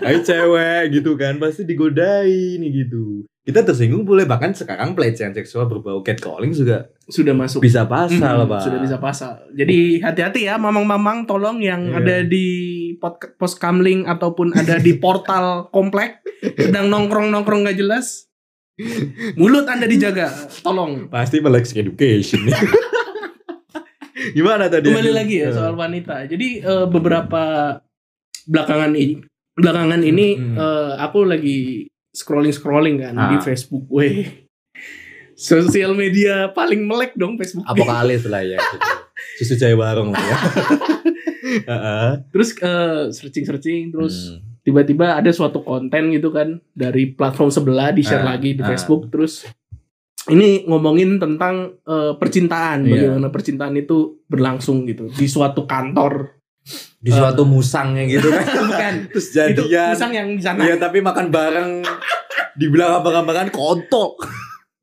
Ayo 0.04 0.20
cewek 0.20 0.91
gitu 0.91 1.15
kan 1.15 1.39
Pasti 1.39 1.63
digodain 1.63 2.60
gitu 2.60 3.24
Kita 3.41 3.63
tersinggung 3.63 4.04
boleh 4.04 4.28
Bahkan 4.28 4.52
sekarang 4.52 4.91
pelecehan 4.91 5.32
seksual 5.32 5.63
berbau 5.65 6.04
catcalling 6.04 6.52
juga 6.52 6.91
Sudah 7.08 7.32
masuk. 7.32 7.63
Bisa 7.63 7.88
pasal 7.88 8.20
Hmm, 8.20 8.52
pak 8.52 8.60
Sudah 8.60 8.80
bisa 8.84 9.00
pasal. 9.00 9.39
Jadi 9.56 10.04
hati-hati 10.04 10.43
ya 10.43 10.60
mamang-mamang 10.60 11.24
tolong 11.24 11.63
yang 11.63 11.88
Iya. 11.88 11.96
ada 11.96 12.17
di 12.26 12.48
pos 13.32 13.56
kamling 13.56 14.04
ataupun 14.04 14.52
ada 14.52 14.76
di 14.76 14.91
portal 14.93 15.46
komplek 15.76 16.20
sedang 16.58 16.91
nongkrong-nongkrong 16.91 17.63
gak 17.63 17.80
jelas. 17.80 18.28
Mulut 19.34 19.65
Anda 19.65 19.88
dijaga, 19.88 20.30
tolong. 20.62 21.08
Pasti 21.08 21.39
melek 21.39 21.65
education 21.65 22.46
Gimana 24.38 24.69
tadi? 24.69 24.86
Kembali 24.88 25.10
lagi 25.12 25.41
ya 25.41 25.50
soal 25.50 25.73
wanita. 25.73 26.30
Jadi 26.30 26.62
eh, 26.62 26.86
beberapa 26.86 27.73
belakangan 28.45 28.93
ini 28.93 29.17
belakangan 29.58 30.02
ini 30.04 30.28
Hmm. 30.38 30.54
eh, 30.56 30.91
aku 31.02 31.26
lagi 31.26 31.58
scrolling-scrolling 32.13 33.02
kan 33.02 33.13
di 33.17 33.38
Ah. 33.38 33.41
Facebook. 33.41 33.89
Weh. 33.89 34.45
Sosial 35.34 35.93
media 35.93 36.50
paling 36.52 36.82
melek 36.82 37.13
dong 37.13 37.34
Facebook. 37.36 37.65
Apokalis 37.65 38.26
lah 38.26 38.41
ya 38.41 38.58
gitu. 38.58 38.78
Susu 39.38 39.54
Jaya 39.56 39.73
Warung 39.73 40.10
lah 40.10 40.21
ya. 40.21 40.38
Terus 42.30 42.54
eh, 42.56 43.04
searching-searching 43.10 43.89
terus 43.89 44.15
Hmm. 44.30 44.41
tiba-tiba 44.62 45.15
ada 45.15 45.32
suatu 45.32 45.62
konten 45.62 46.12
gitu 46.12 46.30
kan 46.30 46.60
dari 46.73 47.10
platform 47.10 47.47
sebelah 47.47 47.89
di 47.89 48.02
share 48.02 48.21
Ah, 48.21 48.34
lagi 48.34 48.54
di 48.54 48.62
ah. 48.62 48.67
Facebook 48.67 49.08
terus 49.08 49.47
ini 50.27 50.47
ngomongin 50.63 51.17
tentang 51.17 51.79
eh, 51.79 52.13
percintaan 52.13 52.83
Iya. 52.83 52.91
bagaimana 53.09 53.27
percintaan 53.29 53.73
itu 53.75 53.97
berlangsung 54.25 54.83
gitu 54.83 55.07
di 55.09 55.25
suatu 55.25 55.63
kantor 55.63 56.35
Di 56.97 57.09
suatu 57.09 57.43
musangnya 57.43 58.03
gitu 58.05 58.27
kan. 58.27 58.43
bukan 58.67 58.93
Terus 59.09 59.27
itu 59.31 59.63
jadian. 59.63 59.95
pisang 59.95 60.11
yang 60.11 60.27
di 60.29 60.41
sana 60.41 60.59
Iya 60.61 60.75
tapi 60.75 60.99
makan 60.99 61.29
bareng 61.29 61.79
dibilang 62.53 62.99
abang-abangan 62.99 63.47
kontol. 63.49 64.19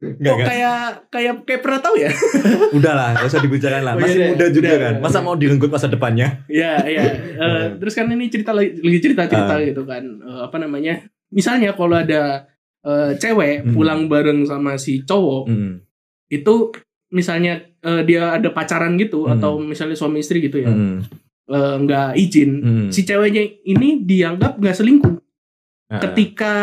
Enggak 0.01 0.21
kok 0.31 0.39
kan? 0.39 0.47
kayak 0.47 0.79
kayak 1.09 1.35
kayak 1.43 1.61
pernah 1.61 1.81
tahu 1.81 1.97
ya 1.97 2.11
Udahlah, 2.77 3.17
gak 3.17 3.25
usah 3.27 3.41
dibicarain 3.41 3.81
lah. 3.81 3.93
Oh, 3.93 3.99
iya 3.99 4.05
Masih 4.05 4.17
deh, 4.17 4.29
muda 4.31 4.47
juga 4.49 4.65
udah, 4.67 4.79
kan. 4.79 4.95
Masa 5.01 5.19
mau 5.21 5.35
direnggut 5.35 5.69
masa 5.69 5.87
depannya? 5.87 6.45
Iya, 6.47 6.73
iya. 6.85 7.03
Eh, 7.45 7.65
terus 7.77 7.93
kan 7.93 8.07
ini 8.07 8.29
cerita 8.29 8.53
lagi 8.53 8.79
lagi 8.79 8.99
cerita-cerita 9.01 9.55
Ah. 9.55 9.61
gitu 9.61 9.83
kan. 9.83 10.05
Eh, 10.05 10.41
apa 10.43 10.57
namanya? 10.57 11.05
Misalnya 11.29 11.73
kalau 11.73 11.97
ada 11.97 12.47
eh, 12.85 13.13
cewek 13.17 13.65
Hmm. 13.65 13.73
pulang 13.73 14.01
bareng 14.07 14.45
sama 14.45 14.77
si 14.77 15.03
cowok, 15.03 15.49
Hmm. 15.49 15.81
itu 16.29 16.71
misalnya 17.11 17.65
eh, 17.81 18.03
dia 18.03 18.33
ada 18.33 18.49
pacaran 18.49 18.97
gitu 18.97 19.25
Hmm. 19.25 19.37
atau 19.37 19.57
misalnya 19.57 19.93
suami 19.93 20.21
istri 20.21 20.41
gitu 20.41 20.61
ya, 20.61 20.69
Hmm. 20.69 21.01
eh, 21.47 21.75
nggak 21.81 22.17
izin. 22.17 22.51
Hmm. 22.61 22.89
Si 22.89 23.03
ceweknya 23.03 23.41
ini 23.65 24.01
dianggap 24.01 24.57
nggak 24.57 24.77
selingkuh 24.77 25.15
Ah. 25.91 26.01
ketika 26.01 26.55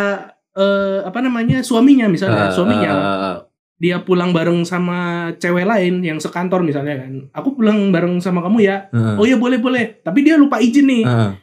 eh, 0.52 1.00
apa 1.02 1.24
namanya? 1.24 1.64
suaminya 1.64 2.12
misalnya, 2.12 2.50
Ah, 2.50 2.52
suaminya 2.52 2.92
ah. 2.92 3.38
dia 3.80 4.04
pulang 4.04 4.36
bareng 4.36 4.68
sama 4.68 5.32
cewek 5.40 5.64
lain 5.64 6.04
yang 6.04 6.20
sekantor 6.20 6.60
misalnya 6.60 7.00
kan. 7.00 7.32
Aku 7.32 7.56
pulang 7.56 7.88
bareng 7.90 8.20
sama 8.20 8.44
kamu 8.44 8.60
ya. 8.60 8.92
Ah. 8.92 9.16
Oh 9.16 9.24
ya 9.24 9.40
boleh 9.40 9.64
boleh. 9.64 10.04
Tapi 10.04 10.20
dia 10.22 10.36
lupa 10.36 10.60
izin 10.60 10.92
nih. 10.92 11.04
Ah, 11.08 11.40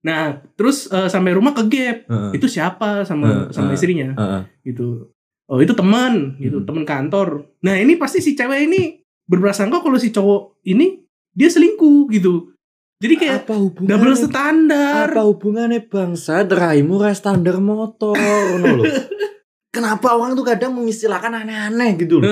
Nah, 0.00 0.20
terus 0.54 0.88
eh, 0.88 1.06
sampai 1.06 1.32
rumah 1.32 1.52
ke 1.52 1.64
gap. 1.66 1.98
ah, 2.06 2.30
Itu 2.30 2.46
siapa 2.46 3.04
sama 3.04 3.48
Eh, 3.48 3.52
sama 3.52 3.72
istrinya 3.72 4.14
ah, 4.14 4.22
ah. 4.22 4.42
gitu. 4.62 5.12
Oh, 5.44 5.58
itu 5.58 5.74
teman 5.74 6.38
gitu, 6.38 6.62
Hmm. 6.62 6.66
teman 6.66 6.84
kantor. 6.84 7.28
Nah, 7.60 7.74
ini 7.74 7.94
pasti 7.94 8.18
si 8.18 8.32
cewek 8.32 8.64
ini 8.64 8.96
berprasangka 9.24 9.78
kalau 9.78 9.98
si 9.98 10.08
cowok 10.08 10.62
ini 10.64 11.02
dia 11.30 11.46
selingkuh 11.46 12.06
gitu. 12.08 12.54
Jadi 12.98 13.14
kayak 13.16 13.34
apa 13.42 13.54
hubungannya? 13.56 13.90
double 13.90 14.14
standar. 14.14 15.06
Apa 15.08 15.22
hubungannya 15.24 15.80
bangsa 15.82 16.44
raimu 16.44 16.96
ra 16.96 17.10
standar 17.10 17.56
motor 17.56 18.12
lho. 18.14 18.84
Kenapa 19.74 20.12
orang 20.12 20.34
tuh 20.34 20.42
kadang 20.42 20.74
mengistilahkan 20.74 21.30
aneh-aneh 21.36 21.94
gitu 21.96 22.18
loh. 22.18 22.26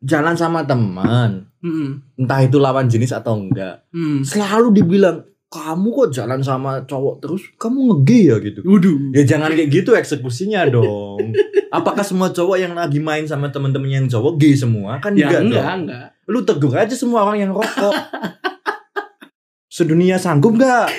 Jalan 0.00 0.34
sama 0.34 0.64
teman, 0.64 1.46
mm, 1.60 2.18
entah 2.18 2.40
itu 2.40 2.58
lawan 2.58 2.88
jenis 2.88 3.12
atau 3.12 3.38
enggak. 3.38 3.86
mm. 3.92 4.24
Selalu 4.24 4.74
dibilang, 4.74 5.22
"Kamu 5.52 5.92
kok 5.92 6.08
jalan 6.10 6.40
sama 6.40 6.80
cowok 6.82 7.20
terus, 7.20 7.42
kamu 7.54 7.78
ngege 7.92 8.20
ya 8.24 8.36
gitu." 8.40 8.60
Waduh. 8.64 9.12
Ya 9.12 9.22
jangan 9.28 9.52
kayak 9.52 9.68
gitu 9.68 9.92
eksekusinya 9.92 10.64
dong. 10.74 11.36
Apakah 11.68 12.00
semua 12.02 12.32
cowok 12.32 12.56
yang 12.56 12.72
lagi 12.72 12.98
main 12.98 13.24
sama 13.24 13.52
temen-temen 13.52 13.88
yang 13.88 14.06
cowok 14.08 14.40
gay 14.40 14.56
semua? 14.56 14.96
Kan 14.98 15.12
Ya 15.12 15.28
enggak, 15.28 15.40
enggak, 15.44 15.64
dong. 15.64 15.80
enggak. 15.84 16.06
Lu 16.26 16.40
tegur 16.42 16.72
aja 16.72 16.94
semua 16.96 17.22
orang 17.22 17.38
yang 17.38 17.52
rokok. 17.52 17.92
Sedunia 19.72 20.20
sanggup 20.20 20.56
enggak? 20.56 20.92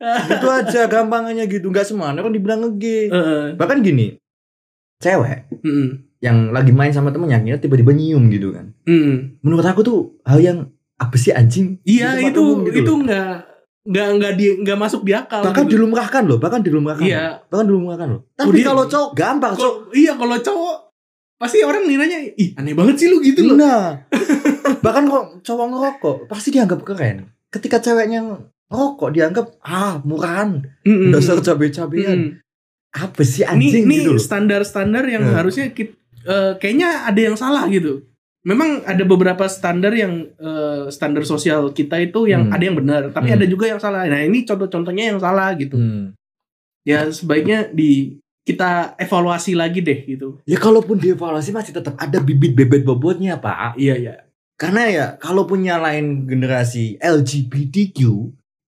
Gitu 0.00 0.46
aja 0.62 0.86
gampangannya 0.86 1.46
gitu. 1.46 1.70
Enggak 1.70 1.86
semua 1.86 2.10
orang 2.10 2.32
dibilang 2.32 2.62
ngege. 2.64 3.10
Heeh. 3.10 3.44
Bahkan 3.54 3.82
gini, 3.82 4.16
cewek 4.98 5.46
Mm, 5.60 5.88
yang 6.18 6.50
lagi 6.50 6.72
main 6.72 6.88
sama 6.88 7.12
temennya 7.12 7.36
akhirnya 7.36 7.60
tiba-tiba 7.60 7.92
nyium 7.92 8.32
gitu 8.32 8.48
kan. 8.50 8.72
mm. 8.88 9.44
Menurut 9.44 9.64
aku 9.64 9.80
tuh 9.84 9.98
hal 10.24 10.40
yang 10.40 10.58
apa 10.96 11.16
sih 11.16 11.30
anjing? 11.30 11.76
Iya, 11.84 12.16
itu 12.18 12.40
umum 12.40 12.64
gitu 12.64 12.80
itu 12.80 12.92
enggak 12.96 13.44
enggak 13.82 14.08
enggak 14.10 14.32
di 14.34 14.46
enggak 14.54 14.78
masuk 14.78 15.00
di 15.02 15.12
akal. 15.12 15.40
bahkan 15.40 15.64
gitu. 15.64 15.72
dilumrahkan 15.74 16.22
loh, 16.24 16.36
bahkan 16.36 16.60
dilumrahkan. 16.60 17.02
Iya. 17.02 17.22
loh. 17.38 17.48
Bahkan 17.48 17.64
dilumrahkan 17.66 18.06
loh. 18.08 18.20
Oh, 18.20 18.34
Tapi 18.38 18.60
kalau 18.60 18.84
cowok 18.84 19.10
gampang, 19.12 19.52
cowok 19.54 19.76
iya 19.92 20.12
kalau 20.14 20.36
cowok 20.36 20.76
pasti 21.36 21.64
orang 21.64 21.84
nilainya 21.84 22.20
ih 22.34 22.52
aneh 22.54 22.72
banget 22.72 22.94
sih 22.96 23.08
lu 23.08 23.18
gitu 23.18 23.40
loh. 23.42 23.56
Nah, 23.56 24.04
bahkan 24.84 25.04
kok 25.04 25.24
cowok 25.42 25.66
ngerokok 25.66 26.16
pasti 26.26 26.48
dianggap 26.50 26.80
keren. 26.82 27.32
Ketika 27.48 27.80
ceweknya 27.80 28.20
ngerokok 28.68 29.08
dianggap 29.10 29.46
ah 29.60 29.98
murahan, 30.00 30.60
Mm-mm. 30.82 31.10
dasar 31.10 31.40
cabe-cabean. 31.40 32.36
Mm. 32.36 32.44
Apa 32.90 33.22
sih 33.22 33.42
anjing 33.42 33.86
ini 33.86 34.02
gitu 34.02 34.18
standar-standar 34.18 35.06
yang 35.06 35.22
Hmm. 35.22 35.36
harusnya 35.36 35.70
kit- 35.70 35.94
eh, 36.20 36.58
kayaknya 36.58 37.06
ada 37.06 37.20
yang 37.22 37.34
salah 37.34 37.64
gitu. 37.66 38.02
Memang 38.40 38.80
ada 38.88 39.04
beberapa 39.04 39.44
standar 39.46 39.92
yang 39.92 40.32
eh, 40.40 40.88
standar 40.88 41.28
sosial 41.28 41.76
kita 41.76 42.00
itu 42.00 42.24
yang 42.24 42.48
Hmm. 42.48 42.54
ada 42.56 42.62
yang 42.64 42.76
benar, 42.80 43.02
tapi 43.12 43.28
Hmm. 43.32 43.36
ada 43.36 43.46
juga 43.46 43.68
yang 43.68 43.76
salah. 43.76 44.08
Nah, 44.08 44.24
ini 44.24 44.48
contoh-contohnya 44.48 45.12
yang 45.12 45.20
salah 45.20 45.52
gitu. 45.60 45.76
Hmm. 45.76 46.16
Ya 46.88 47.04
sebaiknya 47.12 47.68
di 47.68 48.16
kita 48.48 48.96
evaluasi 48.96 49.52
lagi 49.52 49.84
deh 49.84 50.08
gitu. 50.08 50.40
Ya 50.48 50.56
kalaupun 50.56 50.96
dievaluasi 50.96 51.52
masih 51.52 51.76
tetap 51.76 51.92
ada 52.00 52.16
bibit 52.24 52.56
bebet 52.56 52.80
bobotnya 52.82 53.36
pak. 53.36 53.76
Iya 53.76 53.94
ya. 54.00 54.14
Karena 54.56 54.82
ya 54.88 55.06
kalaupun 55.20 55.60
nyalain 55.60 56.24
generasi 56.24 56.96
LGBTQ 57.00 58.00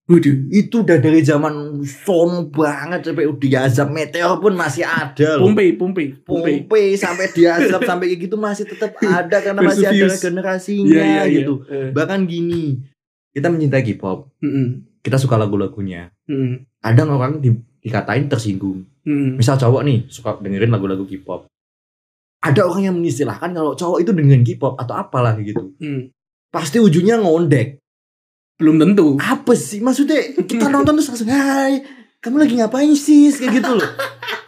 Waduh. 0.03 0.51
itu 0.51 0.83
udah 0.83 0.99
dari 0.99 1.23
zaman 1.23 1.79
sono 1.87 2.51
banget 2.51 3.07
sampai 3.07 3.23
diazab 3.39 3.89
meteor 3.95 4.43
pun 4.43 4.53
masih 4.53 4.83
ada 4.83 5.39
loh. 5.39 5.47
Pompei, 5.47 5.79
Pompei, 5.79 6.11
Pompei. 6.11 6.67
Pompe 6.67 6.99
sampai 6.99 7.31
diazab 7.31 7.87
sampai 7.87 8.11
kayak 8.11 8.21
gitu 8.27 8.35
masih 8.35 8.67
tetap 8.67 8.99
ada 8.99 9.39
karena 9.39 9.63
masih 9.63 9.87
ada 9.87 10.11
generasinya 10.13 10.91
Iya, 10.91 11.07
iya, 11.07 11.23
gitu. 11.31 11.63
Eh, 11.71 11.95
Bahkan 11.95 12.27
gini, 12.27 12.83
kita 13.31 13.47
mencintai 13.47 13.87
K-pop, 13.87 14.35
mm-mm, 14.43 15.01
kita 15.01 15.17
suka 15.17 15.39
lagu-lagunya. 15.39 16.11
mm-mm, 16.27 16.67
Kadang 16.83 17.09
orang 17.15 17.39
di, 17.39 17.55
dikatain 17.79 18.27
tersinggung. 18.27 18.83
mm-mm. 19.07 19.39
Misal 19.39 19.55
cowok 19.55 19.87
nih 19.87 20.11
suka 20.11 20.35
dengerin 20.39 20.75
lagu-lagu 20.75 21.07
K-pop. 21.07 21.47
Ada 22.43 22.67
orang 22.67 22.91
yang 22.91 22.97
mengistilahkan 22.99 23.55
kalau 23.55 23.79
cowok 23.79 24.03
itu 24.03 24.11
dengerin 24.11 24.43
K-pop 24.43 24.75
atau 24.75 24.99
apalah 24.99 25.39
gitu. 25.39 25.79
Mm. 25.79 26.11
Pasti 26.51 26.83
ujungnya 26.83 27.23
ngondek. 27.23 27.79
Belum 28.61 28.77
tentu. 28.79 29.17
Apa 29.21 29.53
sih 29.57 29.81
maksudnya? 29.81 30.21
Kita 30.45 30.69
nonton 30.69 30.99
terus 30.99 31.09
langsung, 31.09 31.31
"Hai, 31.31 31.83
kamu 32.21 32.37
lagi 32.43 32.55
ngapain 32.61 32.93
sih?" 32.95 33.33
kayak 33.33 33.63
gitu 33.63 33.73
loh. 33.79 33.89